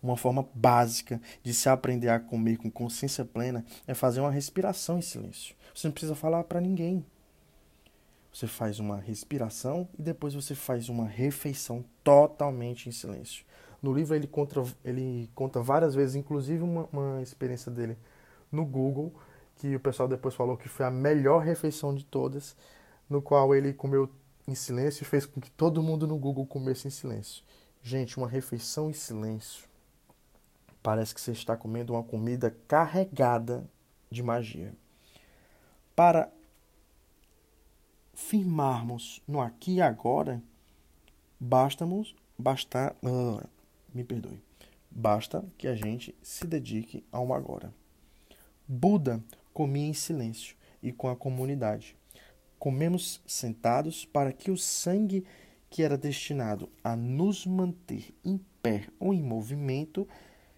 Uma 0.02 0.18
forma 0.18 0.48
básica 0.56 1.22
de 1.44 1.54
se 1.54 1.70
aprender 1.70 2.10
a 2.10 2.20
comer 2.20 2.58
com 2.58 2.72
consciência 2.72 3.24
plena 3.24 3.64
é 3.86 3.94
fazer 3.94 4.20
uma 4.20 4.32
respiração 4.32 4.98
em 4.98 5.04
silêncio. 5.04 5.56
Você 5.76 5.88
não 5.88 5.92
precisa 5.92 6.16
falar 6.16 6.44
para 6.46 6.60
ninguém. 6.60 7.06
Você 8.32 8.48
faz 8.48 8.80
uma 8.80 8.98
respiração 8.98 9.88
e 9.98 10.02
depois 10.02 10.34
você 10.34 10.56
faz 10.56 10.88
uma 10.88 11.06
refeição 11.06 11.84
totalmente 12.04 12.88
em 12.88 12.92
silêncio. 12.92 13.46
No 13.82 13.94
livro 13.94 14.16
ele 14.16 14.28
conta, 14.28 14.64
ele 14.86 15.30
conta 15.36 15.62
várias 15.62 15.96
vezes, 15.96 16.16
inclusive 16.16 16.64
uma, 16.64 16.88
uma 16.94 17.22
experiência 17.22 17.72
dele 17.72 17.98
no 18.52 18.66
Google, 18.66 19.14
que 19.56 19.76
o 19.76 19.80
pessoal 19.80 20.08
depois 20.08 20.34
falou 20.34 20.56
que 20.56 20.70
foi 20.70 20.86
a 20.86 20.92
melhor 20.92 21.44
refeição 21.44 21.94
de 21.94 22.06
todas, 22.06 22.56
no 23.10 23.22
qual 23.22 23.54
ele 23.54 23.74
comeu 23.74 24.10
em 24.48 24.56
silêncio 24.56 25.04
e 25.04 25.06
fez 25.06 25.26
com 25.26 25.42
que 25.42 25.52
todo 25.52 25.84
mundo 25.84 26.08
no 26.08 26.18
Google 26.18 26.46
comesse 26.46 26.88
em 26.88 26.92
silêncio. 26.92 27.44
Gente, 27.82 28.18
uma 28.18 28.28
refeição 28.28 28.90
em 28.90 28.94
silêncio. 28.94 29.68
Parece 30.82 31.14
que 31.14 31.22
você 31.22 31.32
está 31.32 31.56
comendo 31.58 31.94
uma 31.94 32.04
comida 32.04 32.56
carregada 32.68 33.68
de 34.10 34.24
magia. 34.24 34.74
Para 35.96 36.32
firmarmos 38.28 39.22
no 39.28 39.42
aqui 39.42 39.76
e 39.76 39.82
agora, 39.82 40.42
bastamos, 41.40 42.16
basta, 42.38 42.96
uh, 43.04 43.46
me 43.94 44.04
perdoe, 44.04 44.42
basta 44.90 45.44
que 45.58 45.68
a 45.68 45.76
gente 45.76 46.16
se 46.22 46.46
dedique 46.46 47.04
ao 47.12 47.34
agora. 47.34 47.74
Buda 48.68 49.22
comia 49.54 49.88
em 49.88 49.94
silêncio 49.94 50.56
e 50.82 50.94
com 50.94 51.10
a 51.10 51.16
comunidade. 51.16 51.98
Comemos 52.58 53.22
sentados 53.26 54.06
para 54.06 54.32
que 54.32 54.52
o 54.52 54.58
sangue 54.58 55.26
que 55.70 55.84
era 55.84 55.98
destinado 55.98 56.70
a 56.84 56.96
nos 56.96 57.46
manter 57.46 58.14
em 58.24 58.40
pé 58.62 58.88
ou 59.00 59.14
em 59.14 59.22
movimento 59.22 60.08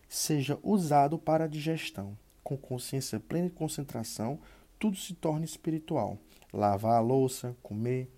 seja 0.08 0.60
usado 0.62 1.18
para 1.18 1.46
a 1.46 1.48
digestão. 1.48 2.16
Com 2.44 2.58
consciência 2.58 3.20
plena 3.20 3.48
e 3.48 3.52
concentração, 3.52 4.40
tudo 4.78 4.98
se 4.98 5.14
torna 5.16 5.46
espiritual 5.46 6.20
lavar 6.54 6.98
a 6.98 7.00
louça, 7.00 7.56
comer. 7.64 8.10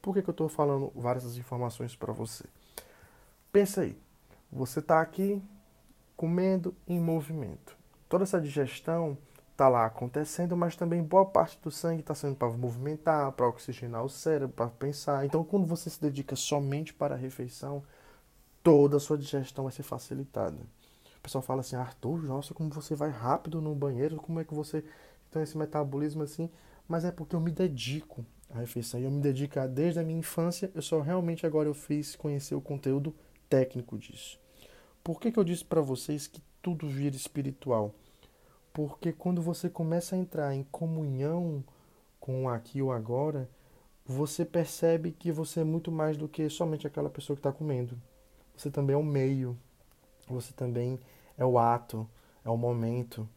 Por 0.00 0.14
que, 0.14 0.22
que 0.22 0.30
eu 0.30 0.32
estou 0.32 0.48
falando 0.48 0.90
várias 0.94 1.36
informações 1.36 1.94
para 1.94 2.12
você? 2.12 2.44
Pensa 3.52 3.82
aí, 3.82 3.96
você 4.50 4.80
está 4.80 5.00
aqui 5.00 5.42
comendo 6.16 6.74
em 6.88 6.98
movimento. 6.98 7.76
Toda 8.08 8.24
essa 8.24 8.40
digestão 8.40 9.18
está 9.52 9.68
lá 9.68 9.86
acontecendo, 9.86 10.56
mas 10.56 10.74
também 10.74 11.02
boa 11.02 11.24
parte 11.24 11.58
do 11.62 11.70
sangue 11.70 12.00
está 12.00 12.14
sendo 12.14 12.34
para 12.34 12.48
movimentar, 12.48 13.30
para 13.32 13.48
oxigenar 13.48 14.04
o 14.04 14.08
cérebro, 14.08 14.54
para 14.54 14.68
pensar. 14.68 15.24
Então, 15.24 15.44
quando 15.44 15.66
você 15.66 15.88
se 15.88 16.00
dedica 16.00 16.34
somente 16.34 16.92
para 16.92 17.14
a 17.14 17.18
refeição, 17.18 17.82
toda 18.62 18.96
a 18.96 19.00
sua 19.00 19.16
digestão 19.16 19.64
vai 19.64 19.72
ser 19.72 19.84
facilitada. 19.84 20.56
O 21.16 21.20
pessoal 21.22 21.42
fala 21.42 21.60
assim, 21.60 21.76
Arthur, 21.76 22.22
nossa, 22.22 22.52
como 22.52 22.70
você 22.70 22.94
vai 22.94 23.10
rápido 23.10 23.60
no 23.60 23.74
banheiro, 23.74 24.16
como 24.16 24.40
é 24.40 24.44
que 24.44 24.54
você 24.54 24.84
tem 25.30 25.42
esse 25.42 25.56
metabolismo 25.56 26.22
assim? 26.22 26.50
Mas 26.88 27.04
é 27.04 27.10
porque 27.10 27.34
eu 27.34 27.40
me 27.40 27.50
dedico 27.50 28.24
à 28.50 28.58
refeição. 28.58 29.00
E 29.00 29.04
eu 29.04 29.10
me 29.10 29.20
dedico 29.20 29.58
desde 29.68 30.00
a 30.00 30.02
minha 30.02 30.18
infância, 30.18 30.70
eu 30.74 30.82
só 30.82 31.00
realmente 31.00 31.46
agora 31.46 31.68
eu 31.68 31.74
fiz 31.74 32.16
conhecer 32.16 32.54
o 32.54 32.60
conteúdo 32.60 33.14
técnico 33.48 33.98
disso. 33.98 34.38
Por 35.02 35.20
que, 35.20 35.30
que 35.30 35.38
eu 35.38 35.44
disse 35.44 35.64
para 35.64 35.80
vocês 35.80 36.26
que 36.26 36.42
tudo 36.62 36.88
vira 36.88 37.14
espiritual? 37.14 37.94
Porque 38.72 39.12
quando 39.12 39.40
você 39.42 39.68
começa 39.68 40.16
a 40.16 40.18
entrar 40.18 40.54
em 40.54 40.64
comunhão 40.64 41.62
com 42.18 42.44
o 42.44 42.48
aqui 42.48 42.80
ou 42.80 42.90
agora, 42.90 43.48
você 44.04 44.44
percebe 44.44 45.12
que 45.12 45.30
você 45.30 45.60
é 45.60 45.64
muito 45.64 45.92
mais 45.92 46.16
do 46.16 46.28
que 46.28 46.48
somente 46.48 46.86
aquela 46.86 47.08
pessoa 47.08 47.36
que 47.36 47.40
está 47.40 47.52
comendo. 47.52 48.00
Você 48.56 48.70
também 48.70 48.94
é 48.94 48.96
o 48.96 49.02
meio, 49.02 49.56
você 50.28 50.52
também 50.52 50.98
é 51.36 51.44
o 51.44 51.58
ato, 51.58 52.08
é 52.44 52.50
o 52.50 52.56
momento. 52.56 53.28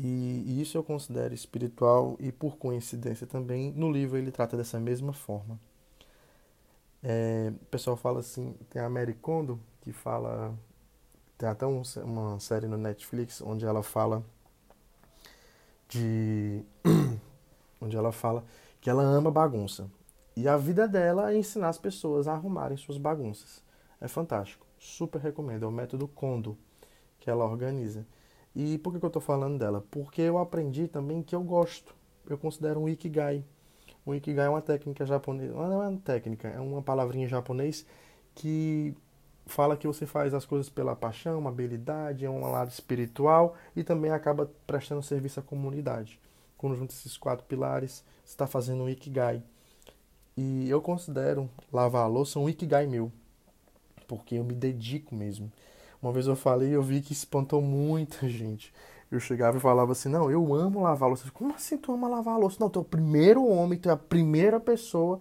E, 0.00 0.44
e, 0.46 0.62
isso 0.62 0.78
eu 0.78 0.84
considero 0.84 1.34
espiritual 1.34 2.16
e 2.20 2.30
por 2.30 2.56
coincidência 2.56 3.26
também 3.26 3.72
no 3.72 3.90
livro 3.90 4.16
ele 4.16 4.30
trata 4.30 4.56
dessa 4.56 4.78
mesma 4.78 5.12
forma. 5.12 5.58
É, 7.02 7.52
o 7.60 7.66
pessoal 7.66 7.96
fala 7.96 8.20
assim, 8.20 8.54
tem 8.70 8.80
a 8.80 8.88
Mary 8.88 9.14
Kondo 9.14 9.60
que 9.80 9.92
fala, 9.92 10.56
tem 11.36 11.48
até 11.48 11.66
um, 11.66 11.82
uma 12.04 12.38
série 12.38 12.68
no 12.68 12.76
Netflix 12.76 13.40
onde 13.40 13.64
ela 13.64 13.82
fala 13.82 14.24
de, 15.88 16.62
onde 17.80 17.96
ela 17.96 18.12
fala 18.12 18.44
que 18.80 18.88
ela 18.88 19.02
ama 19.02 19.32
bagunça 19.32 19.90
e 20.36 20.46
a 20.46 20.56
vida 20.56 20.86
dela 20.86 21.32
é 21.32 21.36
ensinar 21.36 21.70
as 21.70 21.78
pessoas 21.78 22.28
a 22.28 22.34
arrumarem 22.34 22.76
suas 22.76 22.98
bagunças. 22.98 23.64
É 24.00 24.06
fantástico, 24.06 24.64
super 24.78 25.20
recomendo. 25.20 25.64
É 25.64 25.66
o 25.66 25.72
método 25.72 26.06
Kondo 26.06 26.56
que 27.18 27.28
ela 27.28 27.44
organiza. 27.44 28.06
E 28.58 28.76
por 28.76 28.92
que, 28.92 28.98
que 28.98 29.04
eu 29.04 29.08
estou 29.08 29.22
falando 29.22 29.56
dela? 29.56 29.84
Porque 29.88 30.20
eu 30.20 30.36
aprendi 30.36 30.88
também 30.88 31.22
que 31.22 31.32
eu 31.32 31.40
gosto. 31.44 31.94
Eu 32.28 32.36
considero 32.36 32.80
um 32.80 32.88
Ikigai. 32.88 33.44
O 34.04 34.12
Ikigai 34.12 34.46
é 34.46 34.48
uma 34.48 34.60
técnica 34.60 35.06
japonesa. 35.06 35.54
Não 35.54 35.80
é 35.80 35.88
uma 35.88 36.00
técnica, 36.00 36.48
é 36.48 36.58
uma 36.58 36.82
palavrinha 36.82 37.26
em 37.26 37.28
japonês 37.28 37.86
que 38.34 38.96
fala 39.46 39.76
que 39.76 39.86
você 39.86 40.06
faz 40.06 40.34
as 40.34 40.44
coisas 40.44 40.68
pela 40.68 40.96
paixão, 40.96 41.38
uma 41.38 41.50
habilidade, 41.50 42.24
é 42.24 42.30
um 42.30 42.40
lado 42.50 42.68
espiritual 42.68 43.54
e 43.76 43.84
também 43.84 44.10
acaba 44.10 44.50
prestando 44.66 45.04
serviço 45.04 45.38
à 45.38 45.42
comunidade. 45.42 46.18
Quando 46.56 46.74
junta 46.74 46.92
esses 46.92 47.16
quatro 47.16 47.46
pilares, 47.46 48.04
você 48.24 48.32
está 48.32 48.48
fazendo 48.48 48.82
um 48.82 48.88
Ikigai. 48.88 49.40
E 50.36 50.68
eu 50.68 50.82
considero 50.82 51.48
lavar 51.72 52.02
a 52.02 52.08
louça 52.08 52.40
um 52.40 52.48
Ikigai 52.48 52.88
meu, 52.88 53.12
porque 54.08 54.34
eu 54.34 54.42
me 54.42 54.54
dedico 54.54 55.14
mesmo. 55.14 55.48
Uma 56.02 56.12
vez 56.12 56.26
eu 56.26 56.36
falei 56.36 56.70
e 56.70 56.72
eu 56.72 56.82
vi 56.82 57.00
que 57.00 57.12
espantou 57.12 57.60
muita 57.60 58.26
gente. 58.28 58.72
Eu 59.10 59.18
chegava 59.18 59.56
e 59.56 59.60
falava 59.60 59.92
assim: 59.92 60.08
Não, 60.08 60.30
eu 60.30 60.54
amo 60.54 60.82
lavar 60.82 61.08
louça. 61.08 61.30
Como 61.30 61.54
assim 61.54 61.76
tu 61.78 61.92
ama 61.92 62.08
lavar 62.08 62.38
louça? 62.38 62.58
Não, 62.60 62.68
tu 62.68 62.78
é 62.78 62.82
o 62.82 62.84
primeiro 62.84 63.44
homem, 63.46 63.78
tu 63.78 63.88
é 63.88 63.92
a 63.92 63.96
primeira 63.96 64.60
pessoa. 64.60 65.20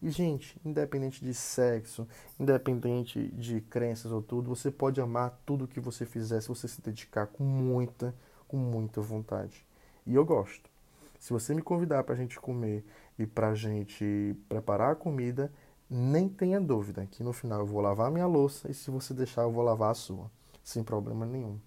E, 0.00 0.10
gente, 0.10 0.56
independente 0.64 1.24
de 1.24 1.34
sexo, 1.34 2.06
independente 2.38 3.28
de 3.32 3.60
crenças 3.62 4.12
ou 4.12 4.22
tudo, 4.22 4.54
você 4.54 4.70
pode 4.70 5.00
amar 5.00 5.40
tudo 5.44 5.66
que 5.66 5.80
você 5.80 6.06
fizer 6.06 6.40
se 6.40 6.48
você 6.48 6.68
se 6.68 6.80
dedicar 6.80 7.26
com 7.26 7.42
muita, 7.42 8.14
com 8.46 8.56
muita 8.56 9.00
vontade. 9.00 9.66
E 10.06 10.14
eu 10.14 10.24
gosto. 10.24 10.70
Se 11.18 11.32
você 11.32 11.52
me 11.52 11.62
convidar 11.62 12.04
para 12.04 12.14
a 12.14 12.16
gente 12.16 12.38
comer 12.38 12.84
e 13.18 13.26
para 13.26 13.48
a 13.48 13.54
gente 13.54 14.36
preparar 14.48 14.92
a 14.92 14.94
comida, 14.94 15.52
nem 15.90 16.28
tenha 16.28 16.60
dúvida 16.60 17.06
que 17.06 17.22
no 17.22 17.32
final 17.32 17.60
eu 17.60 17.66
vou 17.66 17.80
lavar 17.80 18.10
minha 18.10 18.26
louça 18.26 18.70
e 18.70 18.74
se 18.74 18.90
você 18.90 19.14
deixar 19.14 19.42
eu 19.42 19.50
vou 19.50 19.64
lavar 19.64 19.90
a 19.90 19.94
sua, 19.94 20.30
sem 20.62 20.84
problema 20.84 21.24
nenhum. 21.24 21.58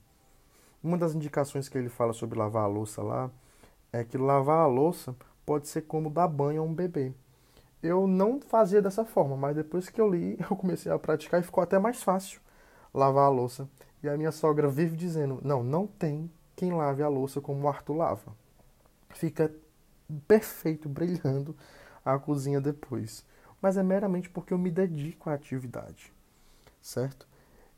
Uma 0.84 0.98
das 0.98 1.14
indicações 1.16 1.68
que 1.68 1.78
ele 1.78 1.90
fala 1.90 2.14
sobre 2.14 2.38
lavar 2.38 2.64
a 2.64 2.68
louça 2.68 3.02
lá 3.02 3.32
é 3.92 4.04
que 4.04 4.18
lavar 4.18 4.60
a 4.60 4.68
louça 4.68 5.16
pode 5.46 5.68
ser 5.68 5.82
como 5.82 6.10
dar 6.10 6.28
banho 6.28 6.62
a 6.62 6.66
um 6.66 6.74
bebê. 6.74 7.14
Eu 7.82 8.06
não 8.06 8.40
fazia 8.40 8.82
dessa 8.82 9.04
forma, 9.04 9.36
mas 9.36 9.56
depois 9.56 9.90
que 9.90 10.00
eu 10.00 10.10
li, 10.10 10.38
eu 10.50 10.56
comecei 10.56 10.92
a 10.92 11.00
praticar 11.00 11.40
e 11.40 11.44
ficou 11.44 11.64
até 11.64 11.80
mais 11.80 12.04
fácil 12.04 12.40
lavar 12.94 13.26
a 13.26 13.30
louça. 13.30 13.68
E 14.04 14.10
a 14.10 14.18
minha 14.18 14.32
sogra 14.32 14.68
vive 14.68 14.96
dizendo: 14.96 15.40
não, 15.44 15.64
não 15.64 15.88
tem 15.88 16.30
quem 16.56 16.74
lave 16.74 17.02
a 17.02 17.08
louça 17.08 17.42
como 17.42 17.64
o 17.64 17.68
Arthur 17.68 17.96
lava. 17.96 18.36
Fica 19.10 19.52
perfeito, 20.28 20.88
brilhando 20.88 21.56
a 22.04 22.18
cozinha 22.18 22.62
depois 22.62 23.26
mas 23.62 23.78
é 23.78 23.84
meramente 23.84 24.30
porque 24.30 24.54
eu 24.54 24.58
me 24.58 24.72
dedico 24.72 25.30
à 25.30 25.34
atividade, 25.34 26.12
certo? 26.82 27.28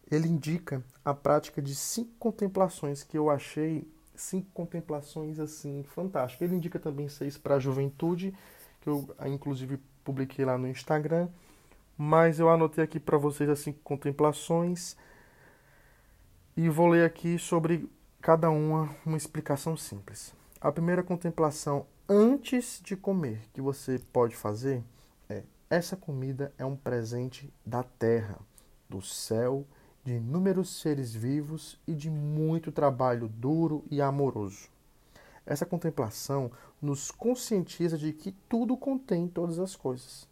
Ele 0.09 0.27
indica 0.27 0.83
a 1.03 1.13
prática 1.13 1.61
de 1.61 1.75
cinco 1.75 2.11
contemplações 2.17 3.03
que 3.03 3.17
eu 3.17 3.29
achei 3.29 3.87
cinco 4.15 4.49
contemplações 4.53 5.39
assim 5.39 5.83
fantásticas. 5.83 6.47
Ele 6.47 6.57
indica 6.57 6.79
também 6.79 7.09
seis 7.09 7.37
para 7.37 7.55
a 7.55 7.59
juventude, 7.59 8.33
que 8.81 8.89
eu 8.89 9.07
inclusive 9.25 9.79
publiquei 10.03 10.45
lá 10.45 10.57
no 10.57 10.67
Instagram, 10.67 11.27
mas 11.97 12.39
eu 12.39 12.49
anotei 12.49 12.83
aqui 12.83 12.99
para 12.99 13.17
vocês 13.17 13.49
as 13.49 13.59
cinco 13.59 13.79
contemplações 13.83 14.95
e 16.55 16.69
vou 16.69 16.87
ler 16.87 17.05
aqui 17.05 17.39
sobre 17.39 17.89
cada 18.21 18.49
uma 18.49 18.95
uma 19.05 19.17
explicação 19.17 19.75
simples. 19.75 20.33
A 20.61 20.71
primeira 20.71 21.03
contemplação 21.03 21.85
antes 22.07 22.81
de 22.83 22.95
comer 22.95 23.41
que 23.53 23.61
você 23.61 23.99
pode 24.11 24.35
fazer 24.35 24.83
essa 25.73 25.97
comida 25.97 26.53
é 26.55 26.63
um 26.63 26.75
presente 26.75 27.51
da 27.65 27.81
terra, 27.81 28.37
do 28.87 29.01
céu, 29.01 29.65
de 30.03 30.13
inúmeros 30.13 30.79
seres 30.79 31.15
vivos 31.15 31.81
e 31.87 31.95
de 31.95 32.11
muito 32.11 32.71
trabalho 32.71 33.27
duro 33.27 33.83
e 33.89 33.99
amoroso. 33.99 34.69
Essa 35.43 35.65
contemplação 35.65 36.51
nos 36.79 37.09
conscientiza 37.09 37.97
de 37.97 38.13
que 38.13 38.33
tudo 38.47 38.77
contém 38.77 39.27
todas 39.27 39.57
as 39.57 39.75
coisas. 39.75 40.27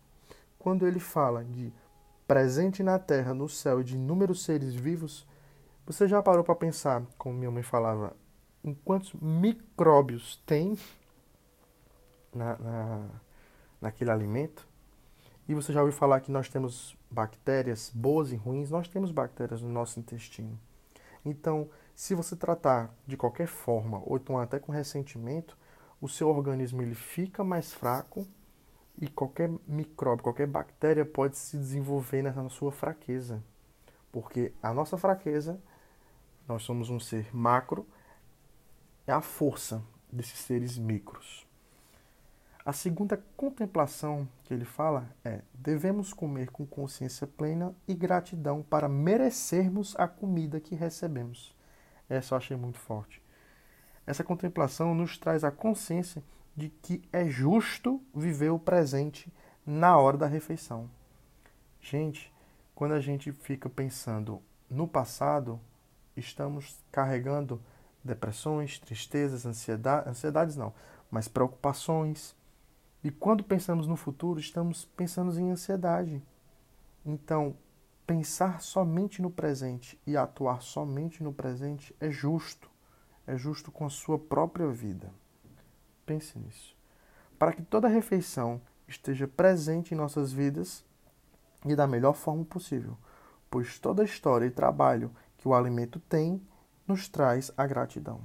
Quando 0.59 0.85
ele 0.85 0.99
fala 0.99 1.43
de 1.43 1.73
presente 2.27 2.83
na 2.83 2.99
terra, 2.99 3.33
no 3.33 3.49
céu 3.49 3.81
e 3.81 3.83
de 3.83 3.95
inúmeros 3.95 4.43
seres 4.43 4.75
vivos, 4.75 5.25
você 5.87 6.07
já 6.07 6.21
parou 6.21 6.43
para 6.43 6.53
pensar, 6.53 7.01
como 7.17 7.35
minha 7.35 7.49
mãe 7.49 7.63
falava, 7.63 8.15
em 8.63 8.75
quantos 8.75 9.11
micróbios 9.13 10.39
tem 10.45 10.77
na, 12.31 12.59
na, 12.59 13.09
naquele 13.81 14.11
alimento? 14.11 14.69
E 15.51 15.53
você 15.53 15.73
já 15.73 15.81
ouviu 15.81 15.93
falar 15.93 16.21
que 16.21 16.31
nós 16.31 16.47
temos 16.47 16.97
bactérias 17.09 17.91
boas 17.93 18.31
e 18.31 18.37
ruins? 18.37 18.71
Nós 18.71 18.87
temos 18.87 19.11
bactérias 19.11 19.61
no 19.61 19.67
nosso 19.67 19.99
intestino. 19.99 20.57
Então, 21.25 21.69
se 21.93 22.15
você 22.15 22.37
tratar 22.37 22.95
de 23.05 23.17
qualquer 23.17 23.47
forma, 23.47 24.01
ou 24.05 24.15
então 24.15 24.39
até 24.39 24.59
com 24.59 24.71
ressentimento, 24.71 25.57
o 25.99 26.07
seu 26.07 26.29
organismo 26.29 26.81
ele 26.81 26.95
fica 26.95 27.43
mais 27.43 27.73
fraco 27.73 28.25
e 28.97 29.09
qualquer 29.09 29.51
micróbio, 29.67 30.23
qualquer 30.23 30.47
bactéria 30.47 31.03
pode 31.03 31.37
se 31.37 31.57
desenvolver 31.57 32.21
na 32.21 32.47
sua 32.47 32.71
fraqueza. 32.71 33.43
Porque 34.09 34.53
a 34.63 34.73
nossa 34.73 34.97
fraqueza, 34.97 35.59
nós 36.47 36.63
somos 36.63 36.89
um 36.89 36.97
ser 36.97 37.27
macro, 37.35 37.85
é 39.05 39.11
a 39.11 39.19
força 39.19 39.83
desses 40.09 40.39
seres 40.39 40.77
micros. 40.77 41.45
A 42.63 42.71
segunda 42.71 43.17
contemplação 43.35 44.27
que 44.43 44.53
ele 44.53 44.65
fala 44.65 45.09
é: 45.25 45.41
devemos 45.53 46.13
comer 46.13 46.51
com 46.51 46.65
consciência 46.65 47.25
plena 47.25 47.75
e 47.87 47.93
gratidão 47.95 48.61
para 48.61 48.87
merecermos 48.87 49.95
a 49.97 50.07
comida 50.07 50.59
que 50.59 50.75
recebemos. 50.75 51.55
Essa 52.07 52.33
eu 52.33 52.37
achei 52.37 52.55
muito 52.55 52.77
forte. 52.77 53.21
Essa 54.05 54.23
contemplação 54.23 54.93
nos 54.93 55.17
traz 55.17 55.43
a 55.43 55.51
consciência 55.51 56.23
de 56.55 56.69
que 56.69 57.01
é 57.11 57.27
justo 57.27 58.01
viver 58.13 58.51
o 58.51 58.59
presente 58.59 59.31
na 59.65 59.97
hora 59.97 60.17
da 60.17 60.27
refeição. 60.27 60.89
Gente, 61.79 62.31
quando 62.75 62.93
a 62.93 62.99
gente 62.99 63.31
fica 63.31 63.69
pensando 63.69 64.41
no 64.69 64.87
passado, 64.87 65.59
estamos 66.15 66.77
carregando 66.91 67.61
depressões, 68.03 68.77
tristezas, 68.79 69.45
ansiedade, 69.45 70.09
ansiedades 70.09 70.55
não, 70.55 70.73
mas 71.09 71.27
preocupações, 71.27 72.35
e 73.03 73.09
quando 73.09 73.43
pensamos 73.43 73.87
no 73.87 73.95
futuro, 73.95 74.39
estamos 74.39 74.85
pensando 74.85 75.37
em 75.39 75.49
ansiedade. 75.49 76.21
Então, 77.05 77.55
pensar 78.05 78.61
somente 78.61 79.21
no 79.21 79.31
presente 79.31 79.99
e 80.05 80.15
atuar 80.15 80.61
somente 80.61 81.23
no 81.23 81.33
presente 81.33 81.95
é 81.99 82.11
justo. 82.11 82.69
É 83.25 83.35
justo 83.35 83.71
com 83.71 83.85
a 83.85 83.89
sua 83.89 84.19
própria 84.19 84.67
vida. 84.67 85.11
Pense 86.05 86.37
nisso. 86.37 86.75
Para 87.39 87.53
que 87.53 87.61
toda 87.61 87.87
refeição 87.87 88.61
esteja 88.87 89.27
presente 89.27 89.93
em 89.93 89.97
nossas 89.97 90.31
vidas 90.31 90.83
e 91.65 91.75
da 91.75 91.87
melhor 91.87 92.13
forma 92.13 92.43
possível, 92.43 92.97
pois 93.49 93.79
toda 93.79 94.03
história 94.03 94.45
e 94.45 94.51
trabalho 94.51 95.11
que 95.37 95.47
o 95.47 95.53
alimento 95.53 95.99
tem 95.99 96.41
nos 96.87 97.07
traz 97.07 97.51
a 97.57 97.65
gratidão. 97.65 98.21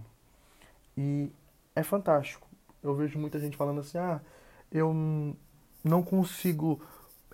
E 0.97 1.30
é 1.75 1.83
fantástico. 1.83 2.47
Eu 2.83 2.95
vejo 2.95 3.18
muita 3.18 3.38
gente 3.38 3.56
falando 3.56 3.80
assim: 3.80 3.99
ah, 3.99 4.21
eu 4.70 4.94
não 5.85 6.02
consigo 6.02 6.80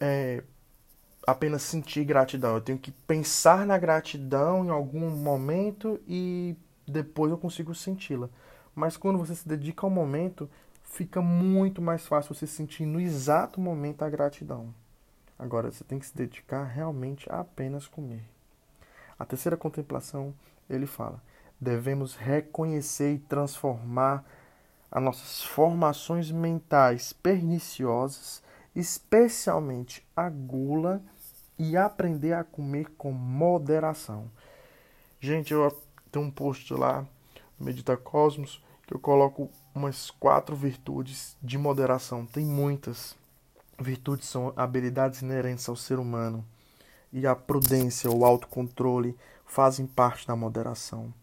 é, 0.00 0.42
apenas 1.26 1.62
sentir 1.62 2.04
gratidão. 2.04 2.54
Eu 2.54 2.60
tenho 2.60 2.78
que 2.78 2.90
pensar 2.90 3.66
na 3.66 3.78
gratidão 3.78 4.64
em 4.64 4.70
algum 4.70 5.10
momento 5.10 6.00
e 6.06 6.56
depois 6.86 7.30
eu 7.30 7.38
consigo 7.38 7.74
senti-la. 7.74 8.28
Mas 8.74 8.96
quando 8.96 9.18
você 9.18 9.34
se 9.34 9.46
dedica 9.46 9.86
ao 9.86 9.90
momento, 9.90 10.48
fica 10.82 11.20
muito 11.20 11.80
mais 11.80 12.06
fácil 12.06 12.34
você 12.34 12.46
sentir 12.46 12.86
no 12.86 13.00
exato 13.00 13.60
momento 13.60 14.02
a 14.02 14.10
gratidão. 14.10 14.74
Agora 15.38 15.70
você 15.70 15.84
tem 15.84 15.98
que 15.98 16.06
se 16.06 16.16
dedicar 16.16 16.64
realmente 16.64 17.30
a 17.30 17.40
apenas 17.40 17.86
comer. 17.86 18.22
A 19.18 19.24
terceira 19.24 19.56
contemplação, 19.56 20.34
ele 20.68 20.86
fala: 20.86 21.22
devemos 21.60 22.14
reconhecer 22.14 23.14
e 23.14 23.18
transformar 23.18 24.24
as 24.92 25.02
nossas 25.02 25.42
formações 25.42 26.30
mentais 26.30 27.14
perniciosas, 27.14 28.42
especialmente 28.76 30.06
a 30.14 30.28
gula, 30.28 31.02
e 31.58 31.76
aprender 31.76 32.34
a 32.34 32.44
comer 32.44 32.90
com 32.98 33.12
moderação. 33.12 34.30
Gente, 35.20 35.52
eu 35.52 35.80
tenho 36.10 36.26
um 36.26 36.30
post 36.30 36.74
lá 36.74 37.06
Medita 37.58 37.96
Cosmos 37.96 38.62
que 38.86 38.92
eu 38.92 38.98
coloco 38.98 39.48
umas 39.74 40.10
quatro 40.10 40.56
virtudes 40.56 41.36
de 41.40 41.56
moderação. 41.56 42.26
Tem 42.26 42.44
muitas. 42.44 43.14
Virtudes 43.80 44.28
são 44.28 44.52
habilidades 44.56 45.22
inerentes 45.22 45.68
ao 45.68 45.76
ser 45.76 45.98
humano. 45.98 46.44
E 47.12 47.26
a 47.26 47.36
prudência, 47.36 48.10
o 48.10 48.24
autocontrole 48.24 49.16
fazem 49.46 49.86
parte 49.86 50.26
da 50.26 50.34
moderação. 50.34 51.14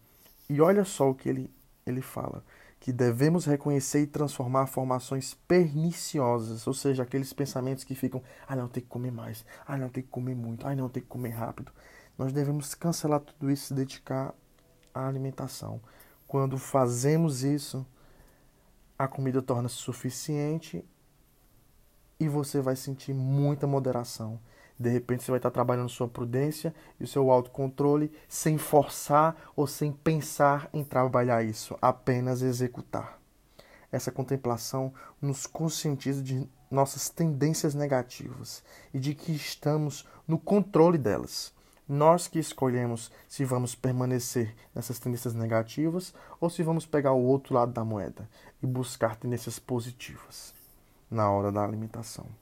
E 0.48 0.60
olha 0.60 0.84
só 0.84 1.10
o 1.10 1.14
que 1.14 1.28
ele, 1.28 1.50
ele 1.86 2.00
fala 2.00 2.42
que 2.80 2.92
devemos 2.92 3.44
reconhecer 3.44 4.00
e 4.00 4.06
transformar 4.06 4.66
formações 4.66 5.34
perniciosas, 5.46 6.66
ou 6.66 6.72
seja, 6.72 7.02
aqueles 7.02 7.30
pensamentos 7.30 7.84
que 7.84 7.94
ficam, 7.94 8.22
ah 8.48 8.56
não, 8.56 8.68
tem 8.68 8.82
que 8.82 8.88
comer 8.88 9.12
mais, 9.12 9.44
ah 9.66 9.76
não, 9.76 9.90
tem 9.90 10.02
que 10.02 10.08
comer 10.08 10.34
muito, 10.34 10.66
ah 10.66 10.74
não, 10.74 10.88
tem 10.88 11.02
que 11.02 11.08
comer 11.08 11.28
rápido. 11.28 11.70
Nós 12.16 12.32
devemos 12.32 12.74
cancelar 12.74 13.20
tudo 13.20 13.50
isso 13.50 13.64
e 13.64 13.66
se 13.68 13.74
dedicar 13.74 14.34
à 14.94 15.06
alimentação. 15.06 15.78
Quando 16.26 16.56
fazemos 16.56 17.44
isso, 17.44 17.86
a 18.98 19.06
comida 19.06 19.42
torna-se 19.42 19.76
suficiente 19.76 20.82
e 22.18 22.28
você 22.28 22.62
vai 22.62 22.76
sentir 22.76 23.12
muita 23.12 23.66
moderação. 23.66 24.40
De 24.80 24.88
repente 24.88 25.22
você 25.22 25.30
vai 25.30 25.38
estar 25.38 25.50
trabalhando 25.50 25.90
sua 25.90 26.08
prudência 26.08 26.74
e 26.98 27.04
o 27.04 27.06
seu 27.06 27.30
autocontrole 27.30 28.10
sem 28.26 28.56
forçar 28.56 29.36
ou 29.54 29.66
sem 29.66 29.92
pensar 29.92 30.70
em 30.72 30.82
trabalhar 30.82 31.44
isso, 31.44 31.76
apenas 31.82 32.40
executar. 32.40 33.20
Essa 33.92 34.10
contemplação 34.10 34.94
nos 35.20 35.46
conscientiza 35.46 36.22
de 36.22 36.48
nossas 36.70 37.10
tendências 37.10 37.74
negativas 37.74 38.64
e 38.94 38.98
de 38.98 39.14
que 39.14 39.32
estamos 39.32 40.08
no 40.26 40.38
controle 40.38 40.96
delas. 40.96 41.52
Nós 41.86 42.26
que 42.26 42.38
escolhemos 42.38 43.12
se 43.28 43.44
vamos 43.44 43.74
permanecer 43.74 44.56
nessas 44.74 44.98
tendências 44.98 45.34
negativas 45.34 46.14
ou 46.40 46.48
se 46.48 46.62
vamos 46.62 46.86
pegar 46.86 47.12
o 47.12 47.22
outro 47.22 47.52
lado 47.52 47.72
da 47.72 47.84
moeda 47.84 48.26
e 48.62 48.66
buscar 48.66 49.16
tendências 49.16 49.58
positivas 49.58 50.54
na 51.10 51.30
hora 51.30 51.52
da 51.52 51.62
alimentação. 51.62 52.39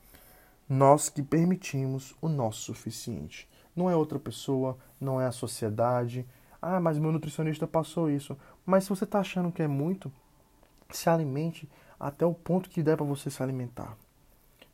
Nós 0.69 1.09
que 1.09 1.23
permitimos 1.23 2.15
o 2.21 2.29
nosso 2.29 2.61
suficiente. 2.61 3.49
Não 3.75 3.89
é 3.89 3.97
outra 3.97 4.19
pessoa, 4.19 4.77
não 5.01 5.21
é 5.21 5.27
a 5.27 5.33
sociedade. 5.33 6.27
Ah, 6.61 6.81
mas 6.81 6.99
meu 6.99 7.13
nutricionista 7.13 7.67
passou 7.67 8.11
isso. 8.11 8.37
Mas 8.67 8.85
se 8.85 8.91
você 8.91 9.05
está 9.05 9.21
achando 9.21 9.53
que 9.53 9.63
é 9.63 9.69
muito, 9.69 10.13
se 10.91 11.09
alimente 11.09 11.69
até 11.99 12.27
o 12.27 12.35
ponto 12.35 12.69
que 12.69 12.83
der 12.83 12.97
para 12.97 13.07
você 13.07 13.31
se 13.31 13.43
alimentar. 13.43 13.97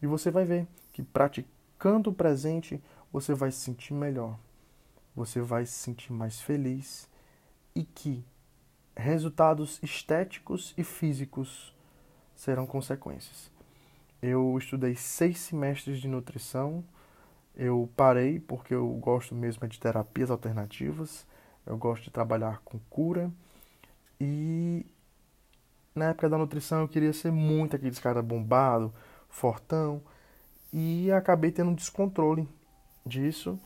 E 0.03 0.07
você 0.07 0.31
vai 0.31 0.45
ver 0.45 0.67
que 0.93 1.03
praticando 1.03 2.11
o 2.11 2.15
presente, 2.15 2.83
você 3.13 3.35
vai 3.35 3.51
se 3.53 3.59
sentir 3.59 3.95
melhor. 3.95 4.39
Você 5.15 5.41
vai 5.41 5.65
se 5.65 5.73
sentir 5.73 6.13
mais 6.13 6.41
feliz 6.41 7.09
e 7.75 7.85
que 7.85 8.25
resultados 8.97 9.79
estéticos 9.83 10.75
e 10.77 10.85
físicos 10.85 11.75
serão 12.35 12.67
consequências. 12.67 13.51
Eu 14.27 14.57
estudei 14.57 14.97
seis 14.97 15.39
semestres 15.39 16.01
de 16.01 16.09
nutrição. 16.09 16.83
Eu 17.55 17.91
parei 17.95 18.41
porque 18.41 18.75
eu 18.75 18.89
gosto 18.95 19.35
mesmo 19.35 19.69
de 19.69 19.79
terapias 19.79 20.31
alternativas. 20.31 21.27
Eu 21.67 21.77
gosto 21.77 22.05
de 22.05 22.11
trabalhar 22.11 22.63
com 22.65 22.79
cura. 22.89 23.31
E 24.19 24.87
na 25.95 26.07
época 26.07 26.31
da 26.31 26.39
nutrição 26.39 26.81
eu 26.81 26.89
queria 26.89 27.13
ser 27.13 27.31
muito 27.31 27.77
aqueles 27.77 27.99
cara 27.99 28.23
bombado, 28.23 28.95
fortão. 29.29 30.01
E 30.73 31.13
acabei 31.13 31.53
tendo 31.53 31.73
um 31.73 31.75
descontrole 31.75 32.49
disso. 33.05 33.61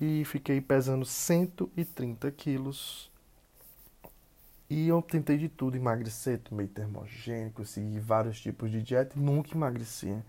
E 0.00 0.24
fiquei 0.26 0.60
pesando 0.60 1.04
130 1.04 2.30
quilos 2.30 3.10
e 4.74 4.88
eu 4.88 5.00
tentei 5.00 5.38
de 5.38 5.48
tudo, 5.48 5.76
emagrecer, 5.76 6.40
tomei 6.40 6.66
termogênico, 6.66 7.64
segui 7.64 8.00
vários 8.00 8.40
tipos 8.40 8.72
de 8.72 8.82
dieta 8.82 9.16
e 9.16 9.22
nunca 9.22 9.54
emagreci. 9.54 10.20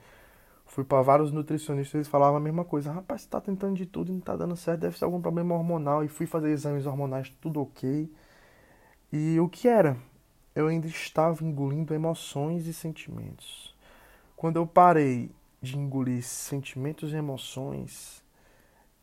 Fui 0.68 0.84
para 0.84 1.02
vários 1.02 1.32
nutricionistas, 1.32 1.96
eles 1.96 2.08
falavam 2.08 2.38
a 2.38 2.40
mesma 2.40 2.64
coisa. 2.64 2.92
Rapaz, 2.92 3.24
você 3.24 3.28
tá 3.28 3.42
tentando 3.42 3.76
de 3.76 3.88
tudo 3.88 4.12
e 4.12 4.14
não 4.14 4.20
tá 4.20 4.36
dando 4.36 4.56
certo, 4.56 4.82
deve 4.82 5.00
ser 5.00 5.06
algum 5.06 5.20
problema 5.20 5.56
hormonal. 5.56 6.04
E 6.04 6.08
fui 6.08 6.28
fazer 6.28 6.52
exames 6.52 6.86
hormonais, 6.86 7.34
tudo 7.42 7.60
ok. 7.60 8.08
E 9.12 9.40
o 9.40 9.50
que 9.50 9.68
era? 9.68 9.98
Eu 10.54 10.68
ainda 10.68 10.86
estava 10.86 11.44
engolindo 11.44 11.92
emoções 11.96 12.68
e 12.68 12.74
sentimentos. 12.74 13.76
Quando 14.36 14.58
eu 14.58 14.68
parei 14.68 15.32
de 15.60 15.76
engolir 15.76 16.22
sentimentos 16.22 17.14
e 17.14 17.16
emoções 17.16 18.24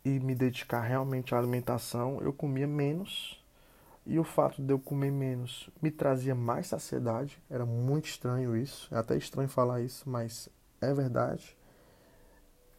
e 0.05 0.20
me 0.20 0.37
dedicar 0.37 0.83
realmente 0.83 1.35
à 1.35 1.38
alimentação, 1.38 2.20
eu 2.22 2.33
comia 2.33 2.68
menos. 2.68 3.41
E 4.05 4.19
o 4.19 4.25
fato 4.25 4.61
de 4.61 4.73
eu 4.73 4.79
comer 4.79 5.12
menos 5.12 5.71
me 5.81 5.91
trazia 5.91 6.35
mais 6.35 6.67
saciedade. 6.67 7.41
Era 7.49 7.65
muito 7.65 8.07
estranho 8.07 8.57
isso. 8.57 8.93
É 8.93 8.99
até 8.99 9.17
estranho 9.17 9.49
falar 9.49 9.81
isso, 9.81 10.09
mas 10.09 10.49
é 10.81 10.93
verdade. 10.93 11.57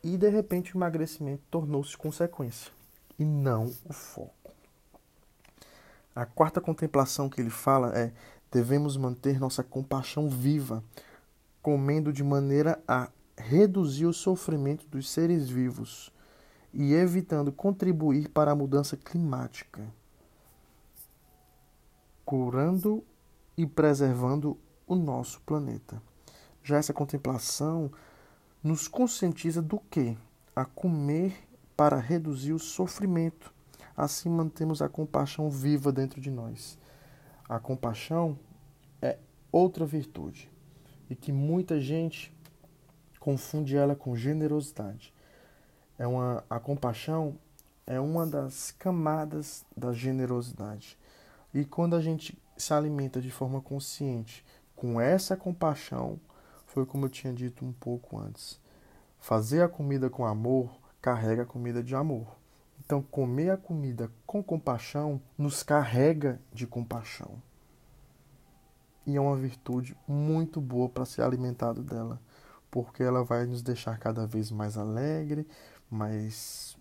E 0.04 0.18
de 0.18 0.30
repente 0.30 0.76
o 0.76 0.78
emagrecimento 0.78 1.44
tornou-se 1.50 1.96
consequência 1.98 2.72
e 3.18 3.24
não 3.24 3.72
o 3.86 3.94
foco. 3.94 4.52
A 6.16 6.26
quarta 6.26 6.62
contemplação 6.62 7.30
que 7.30 7.40
ele 7.40 7.50
fala 7.50 7.98
é: 7.98 8.12
devemos 8.52 8.98
manter 8.98 9.40
nossa 9.40 9.64
compaixão 9.64 10.30
viva, 10.30 10.84
comendo 11.62 12.12
de 12.12 12.24
maneira 12.24 12.80
a 12.88 13.10
reduzir 13.38 14.06
o 14.06 14.14
sofrimento 14.14 14.86
dos 14.88 15.10
seres 15.10 15.50
vivos 15.50 16.12
e 16.74 16.94
evitando 16.94 17.52
contribuir 17.52 18.30
para 18.30 18.52
a 18.52 18.56
mudança 18.56 18.98
climática, 18.98 19.82
curando 22.34 23.06
e 23.56 23.64
preservando 23.64 24.58
o 24.88 24.96
nosso 24.96 25.40
planeta. 25.42 26.02
Já 26.64 26.78
essa 26.78 26.92
contemplação 26.92 27.92
nos 28.64 28.88
conscientiza 28.88 29.62
do 29.62 29.78
que? 29.78 30.18
A 30.56 30.66
comer 30.66 31.48
para 31.78 32.00
reduzir 32.00 32.52
o 32.52 32.58
sofrimento. 32.58 33.54
Assim 33.96 34.30
mantemos 34.30 34.82
a 34.82 34.90
compaixão 34.90 35.48
viva 35.48 35.92
dentro 35.92 36.20
de 36.20 36.32
nós. 36.32 36.76
A 37.48 37.60
compaixão 37.60 38.36
é 39.00 39.20
outra 39.52 39.86
virtude 39.86 40.52
e 41.12 41.16
que 41.16 41.32
muita 41.32 41.80
gente 41.80 42.36
confunde 43.20 43.78
ela 43.78 43.96
com 43.96 44.16
generosidade. 44.16 45.14
É 46.00 46.08
uma, 46.08 46.44
a 46.50 46.60
compaixão 46.60 47.38
é 47.86 48.00
uma 48.00 48.26
das 48.26 48.72
camadas 48.72 49.64
da 49.78 49.94
generosidade. 49.94 50.98
E 51.54 51.64
quando 51.66 51.96
a 51.96 52.02
gente 52.02 52.38
se 52.58 52.74
alimenta 52.74 53.22
de 53.22 53.32
forma 53.32 53.62
consciente 53.62 54.46
com 54.76 55.00
essa 55.00 55.38
compaixão, 55.38 56.20
foi 56.66 56.86
como 56.86 57.06
eu 57.06 57.10
tinha 57.10 57.34
dito 57.34 57.64
um 57.64 57.72
pouco 57.72 58.18
antes. 58.18 58.60
Fazer 59.20 59.62
a 59.62 59.70
comida 59.70 60.10
com 60.10 60.26
amor 60.26 60.80
carrega 61.02 61.44
a 61.44 61.46
comida 61.46 61.84
de 61.84 61.96
amor. 61.96 62.36
Então, 62.84 63.02
comer 63.02 63.52
a 63.52 63.58
comida 63.58 64.12
com 64.26 64.44
compaixão 64.44 65.22
nos 65.38 65.64
carrega 65.64 66.42
de 66.52 66.68
compaixão. 66.68 67.42
E 69.06 69.16
é 69.16 69.22
uma 69.22 69.36
virtude 69.36 69.96
muito 70.08 70.60
boa 70.60 70.90
para 70.90 71.06
ser 71.06 71.22
alimentado 71.22 71.82
dela 71.84 72.20
porque 72.74 73.04
ela 73.04 73.24
vai 73.24 73.46
nos 73.46 73.62
deixar 73.62 74.00
cada 74.00 74.26
vez 74.26 74.50
mais 74.50 74.80
alegre, 74.80 75.48
mais 75.92 76.76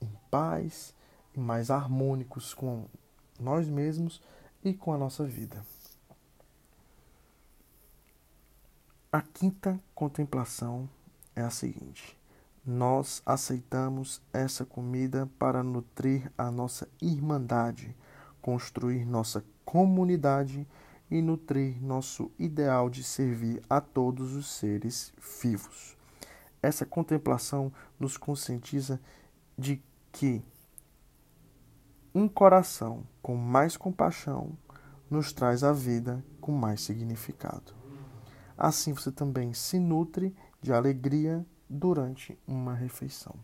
em 0.00 0.08
paz 0.30 0.94
e 1.34 1.40
mais 1.40 1.68
harmônicos 1.68 2.54
com 2.54 2.86
nós 3.42 3.68
mesmos 3.68 4.22
e 4.64 4.72
com 4.72 4.92
a 4.92 4.98
nossa 4.98 5.24
vida. 5.24 5.62
A 9.10 9.20
quinta 9.20 9.78
contemplação 9.94 10.88
é 11.36 11.42
a 11.42 11.50
seguinte: 11.50 12.18
nós 12.64 13.20
aceitamos 13.26 14.22
essa 14.32 14.64
comida 14.64 15.28
para 15.38 15.62
nutrir 15.62 16.32
a 16.38 16.50
nossa 16.50 16.88
irmandade, 17.00 17.94
construir 18.40 19.04
nossa 19.04 19.44
comunidade 19.64 20.66
e 21.10 21.20
nutrir 21.20 21.82
nosso 21.82 22.30
ideal 22.38 22.88
de 22.88 23.04
servir 23.04 23.62
a 23.68 23.80
todos 23.80 24.34
os 24.34 24.46
seres 24.46 25.12
vivos. 25.42 25.96
Essa 26.62 26.86
contemplação 26.86 27.72
nos 27.98 28.16
conscientiza 28.16 29.00
de 29.58 29.82
que 30.10 30.42
um 32.14 32.28
coração 32.28 33.04
com 33.22 33.36
mais 33.36 33.76
compaixão 33.76 34.52
nos 35.08 35.32
traz 35.32 35.62
a 35.62 35.72
vida 35.72 36.24
com 36.40 36.52
mais 36.52 36.80
significado. 36.80 37.74
Assim 38.56 38.92
você 38.92 39.12
também 39.12 39.54
se 39.54 39.78
nutre 39.78 40.34
de 40.60 40.72
alegria 40.72 41.44
durante 41.68 42.38
uma 42.46 42.74
refeição. 42.74 43.34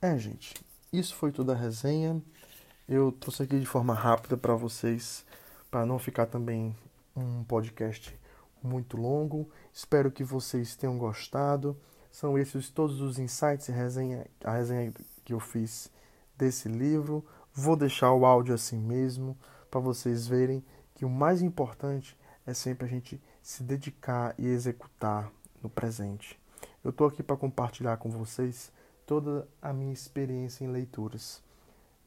É, 0.00 0.18
gente, 0.18 0.54
isso 0.92 1.14
foi 1.14 1.32
toda 1.32 1.52
a 1.52 1.56
resenha. 1.56 2.22
Eu 2.88 3.10
trouxe 3.10 3.42
aqui 3.42 3.58
de 3.58 3.66
forma 3.66 3.94
rápida 3.94 4.36
para 4.36 4.54
vocês, 4.54 5.24
para 5.70 5.86
não 5.86 5.98
ficar 5.98 6.26
também 6.26 6.76
um 7.16 7.42
podcast 7.44 8.14
muito 8.62 8.96
longo. 8.96 9.48
Espero 9.72 10.10
que 10.10 10.22
vocês 10.22 10.76
tenham 10.76 10.98
gostado. 10.98 11.76
São 12.10 12.38
esses 12.38 12.68
todos 12.68 13.00
os 13.00 13.18
insights 13.18 13.68
e 13.68 13.72
resenha, 13.72 14.26
a 14.44 14.52
resenha 14.52 14.92
que 15.24 15.32
eu 15.32 15.40
fiz 15.40 15.90
desse 16.36 16.68
livro. 16.68 17.24
Vou 17.56 17.76
deixar 17.76 18.12
o 18.12 18.26
áudio 18.26 18.52
assim 18.52 18.76
mesmo, 18.76 19.38
para 19.70 19.78
vocês 19.78 20.26
verem 20.26 20.64
que 20.92 21.04
o 21.04 21.08
mais 21.08 21.40
importante 21.40 22.18
é 22.44 22.52
sempre 22.52 22.84
a 22.84 22.88
gente 22.88 23.22
se 23.40 23.62
dedicar 23.62 24.34
e 24.36 24.44
executar 24.44 25.30
no 25.62 25.70
presente. 25.70 26.36
Eu 26.82 26.90
estou 26.90 27.06
aqui 27.06 27.22
para 27.22 27.36
compartilhar 27.36 27.96
com 27.98 28.10
vocês 28.10 28.72
toda 29.06 29.46
a 29.62 29.72
minha 29.72 29.92
experiência 29.92 30.64
em 30.64 30.68
leituras. 30.68 31.40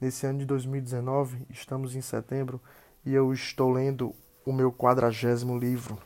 Nesse 0.02 0.26
ano 0.26 0.40
de 0.40 0.46
2019, 0.46 1.48
estamos 1.50 1.96
em 1.96 2.02
setembro 2.02 2.62
e 3.06 3.14
eu 3.14 3.32
estou 3.32 3.72
lendo 3.72 4.14
o 4.46 4.52
meu 4.52 4.70
quadragésimo 4.70 5.58
livro. 5.58 5.98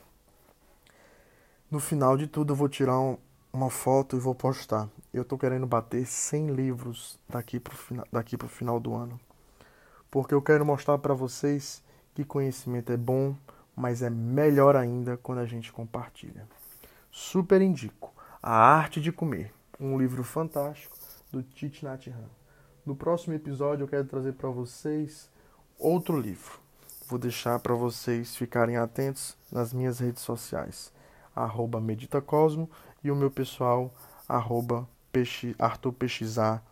No 1.69 1.79
final 1.79 2.15
de 2.15 2.27
tudo, 2.27 2.53
eu 2.53 2.57
vou 2.57 2.69
tirar 2.69 2.99
um, 2.99 3.17
uma 3.51 3.71
foto 3.71 4.15
e 4.15 4.19
vou 4.19 4.35
postar. 4.35 4.87
Eu 5.11 5.23
estou 5.23 5.35
querendo 5.35 5.65
bater 5.65 6.05
100 6.05 6.51
livros 6.51 7.19
daqui 7.27 7.59
para 7.59 8.45
o 8.45 8.49
final 8.49 8.79
do 8.79 8.93
ano. 8.93 9.19
Porque 10.11 10.33
eu 10.33 10.41
quero 10.41 10.65
mostrar 10.65 10.97
para 10.97 11.13
vocês 11.13 11.81
que 12.13 12.25
conhecimento 12.25 12.91
é 12.91 12.97
bom, 12.97 13.33
mas 13.73 14.01
é 14.01 14.09
melhor 14.09 14.75
ainda 14.75 15.15
quando 15.15 15.39
a 15.39 15.45
gente 15.45 15.71
compartilha. 15.71 16.45
Super 17.09 17.61
indico 17.61 18.13
A 18.43 18.53
Arte 18.53 18.99
de 18.99 19.11
Comer, 19.11 19.53
um 19.79 19.97
livro 19.97 20.21
fantástico 20.23 20.97
do 21.31 21.41
Tite 21.41 21.85
Nhat 21.85 22.09
Hanh. 22.09 22.29
No 22.85 22.93
próximo 22.93 23.33
episódio 23.33 23.85
eu 23.85 23.87
quero 23.87 24.05
trazer 24.05 24.33
para 24.33 24.49
vocês 24.49 25.29
outro 25.79 26.19
livro. 26.19 26.59
Vou 27.07 27.17
deixar 27.17 27.59
para 27.59 27.73
vocês 27.73 28.35
ficarem 28.35 28.75
atentos 28.75 29.37
nas 29.49 29.73
minhas 29.73 29.99
redes 29.99 30.23
sociais, 30.23 30.91
arroba 31.33 31.79
meditacosmo 31.79 32.69
e 33.01 33.09
o 33.09 33.15
meu 33.15 33.31
pessoal, 33.31 33.93
arroba 34.27 34.87
Arthur 35.59 35.93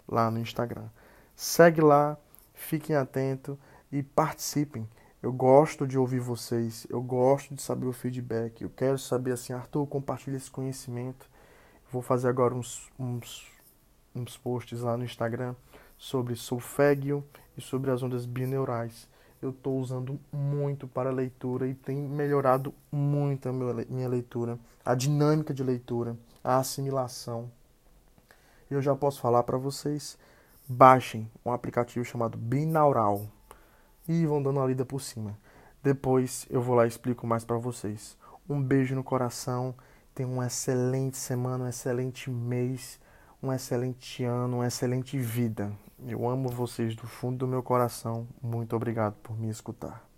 lá 0.08 0.30
no 0.30 0.40
Instagram. 0.40 0.88
Segue 1.36 1.82
lá, 1.82 2.18
fiquem 2.60 2.96
atentos 2.96 3.58
e 3.92 4.04
participem. 4.04 4.88
Eu 5.22 5.34
gosto 5.34 5.88
de 5.88 5.98
ouvir 5.98 6.20
vocês, 6.20 6.86
eu 6.90 7.02
gosto 7.02 7.56
de 7.56 7.62
saber 7.62 7.88
o 7.88 7.94
feedback, 7.94 8.62
eu 8.62 8.70
quero 8.70 8.98
saber 8.98 9.32
assim, 9.34 9.54
Arthur, 9.54 9.86
compartilha 9.88 10.38
esse 10.38 10.52
conhecimento. 10.52 11.30
Vou 11.92 12.02
fazer 12.02 12.30
agora 12.30 12.54
uns, 12.54 12.90
uns, 12.98 13.48
uns 14.16 14.38
posts 14.38 14.82
lá 14.82 14.96
no 14.96 15.04
Instagram 15.04 15.56
sobre 15.98 16.36
solfégio 16.36 17.24
e 17.58 17.62
sobre 17.62 17.92
as 17.92 18.04
ondas 18.04 18.26
bineurais. 18.26 19.10
Eu 19.42 19.50
estou 19.50 19.80
usando 19.80 20.20
muito 20.32 20.88
para 20.88 21.12
leitura 21.12 21.68
e 21.68 21.74
tem 21.74 21.98
melhorado 21.98 22.74
muito 22.92 23.50
a 23.50 23.54
minha 23.54 24.08
leitura, 24.08 24.60
a 24.86 24.96
dinâmica 24.96 25.54
de 25.54 25.64
leitura, 25.64 26.18
a 26.44 26.58
assimilação. 26.58 27.50
Eu 28.70 28.82
já 28.82 28.96
posso 28.96 29.20
falar 29.20 29.44
para 29.44 29.58
vocês, 29.58 30.18
baixem 30.70 31.30
um 31.44 31.52
aplicativo 31.52 32.06
chamado 32.06 32.38
Binaural 32.38 33.28
e 34.08 34.26
vão 34.26 34.42
dando 34.42 34.62
uma 34.62 34.68
lida 34.68 34.86
por 34.86 35.02
cima. 35.02 35.38
Depois 35.84 36.46
eu 36.50 36.62
vou 36.62 36.76
lá 36.76 36.86
e 36.86 36.88
explico 36.88 37.28
mais 37.28 37.44
para 37.44 37.58
vocês. 37.58 38.18
Um 38.48 38.62
beijo 38.62 38.96
no 38.96 39.04
coração, 39.04 39.76
tenham 40.16 40.32
uma 40.32 40.48
excelente 40.48 41.18
semana, 41.18 41.66
um 41.66 41.68
excelente 41.68 42.30
mês 42.30 43.00
um 43.42 43.54
excelente 43.54 44.24
ano, 44.24 44.58
uma 44.58 44.68
excelente 44.68 45.18
vida. 45.18 45.72
Eu 46.06 46.28
amo 46.28 46.50
vocês 46.50 46.96
do 46.96 47.08
fundo 47.08 47.38
do 47.40 47.48
meu 47.48 47.64
coração. 47.64 48.28
Muito 48.42 48.76
obrigado 48.76 49.16
por 49.24 49.38
me 49.38 49.50
escutar. 49.50 50.09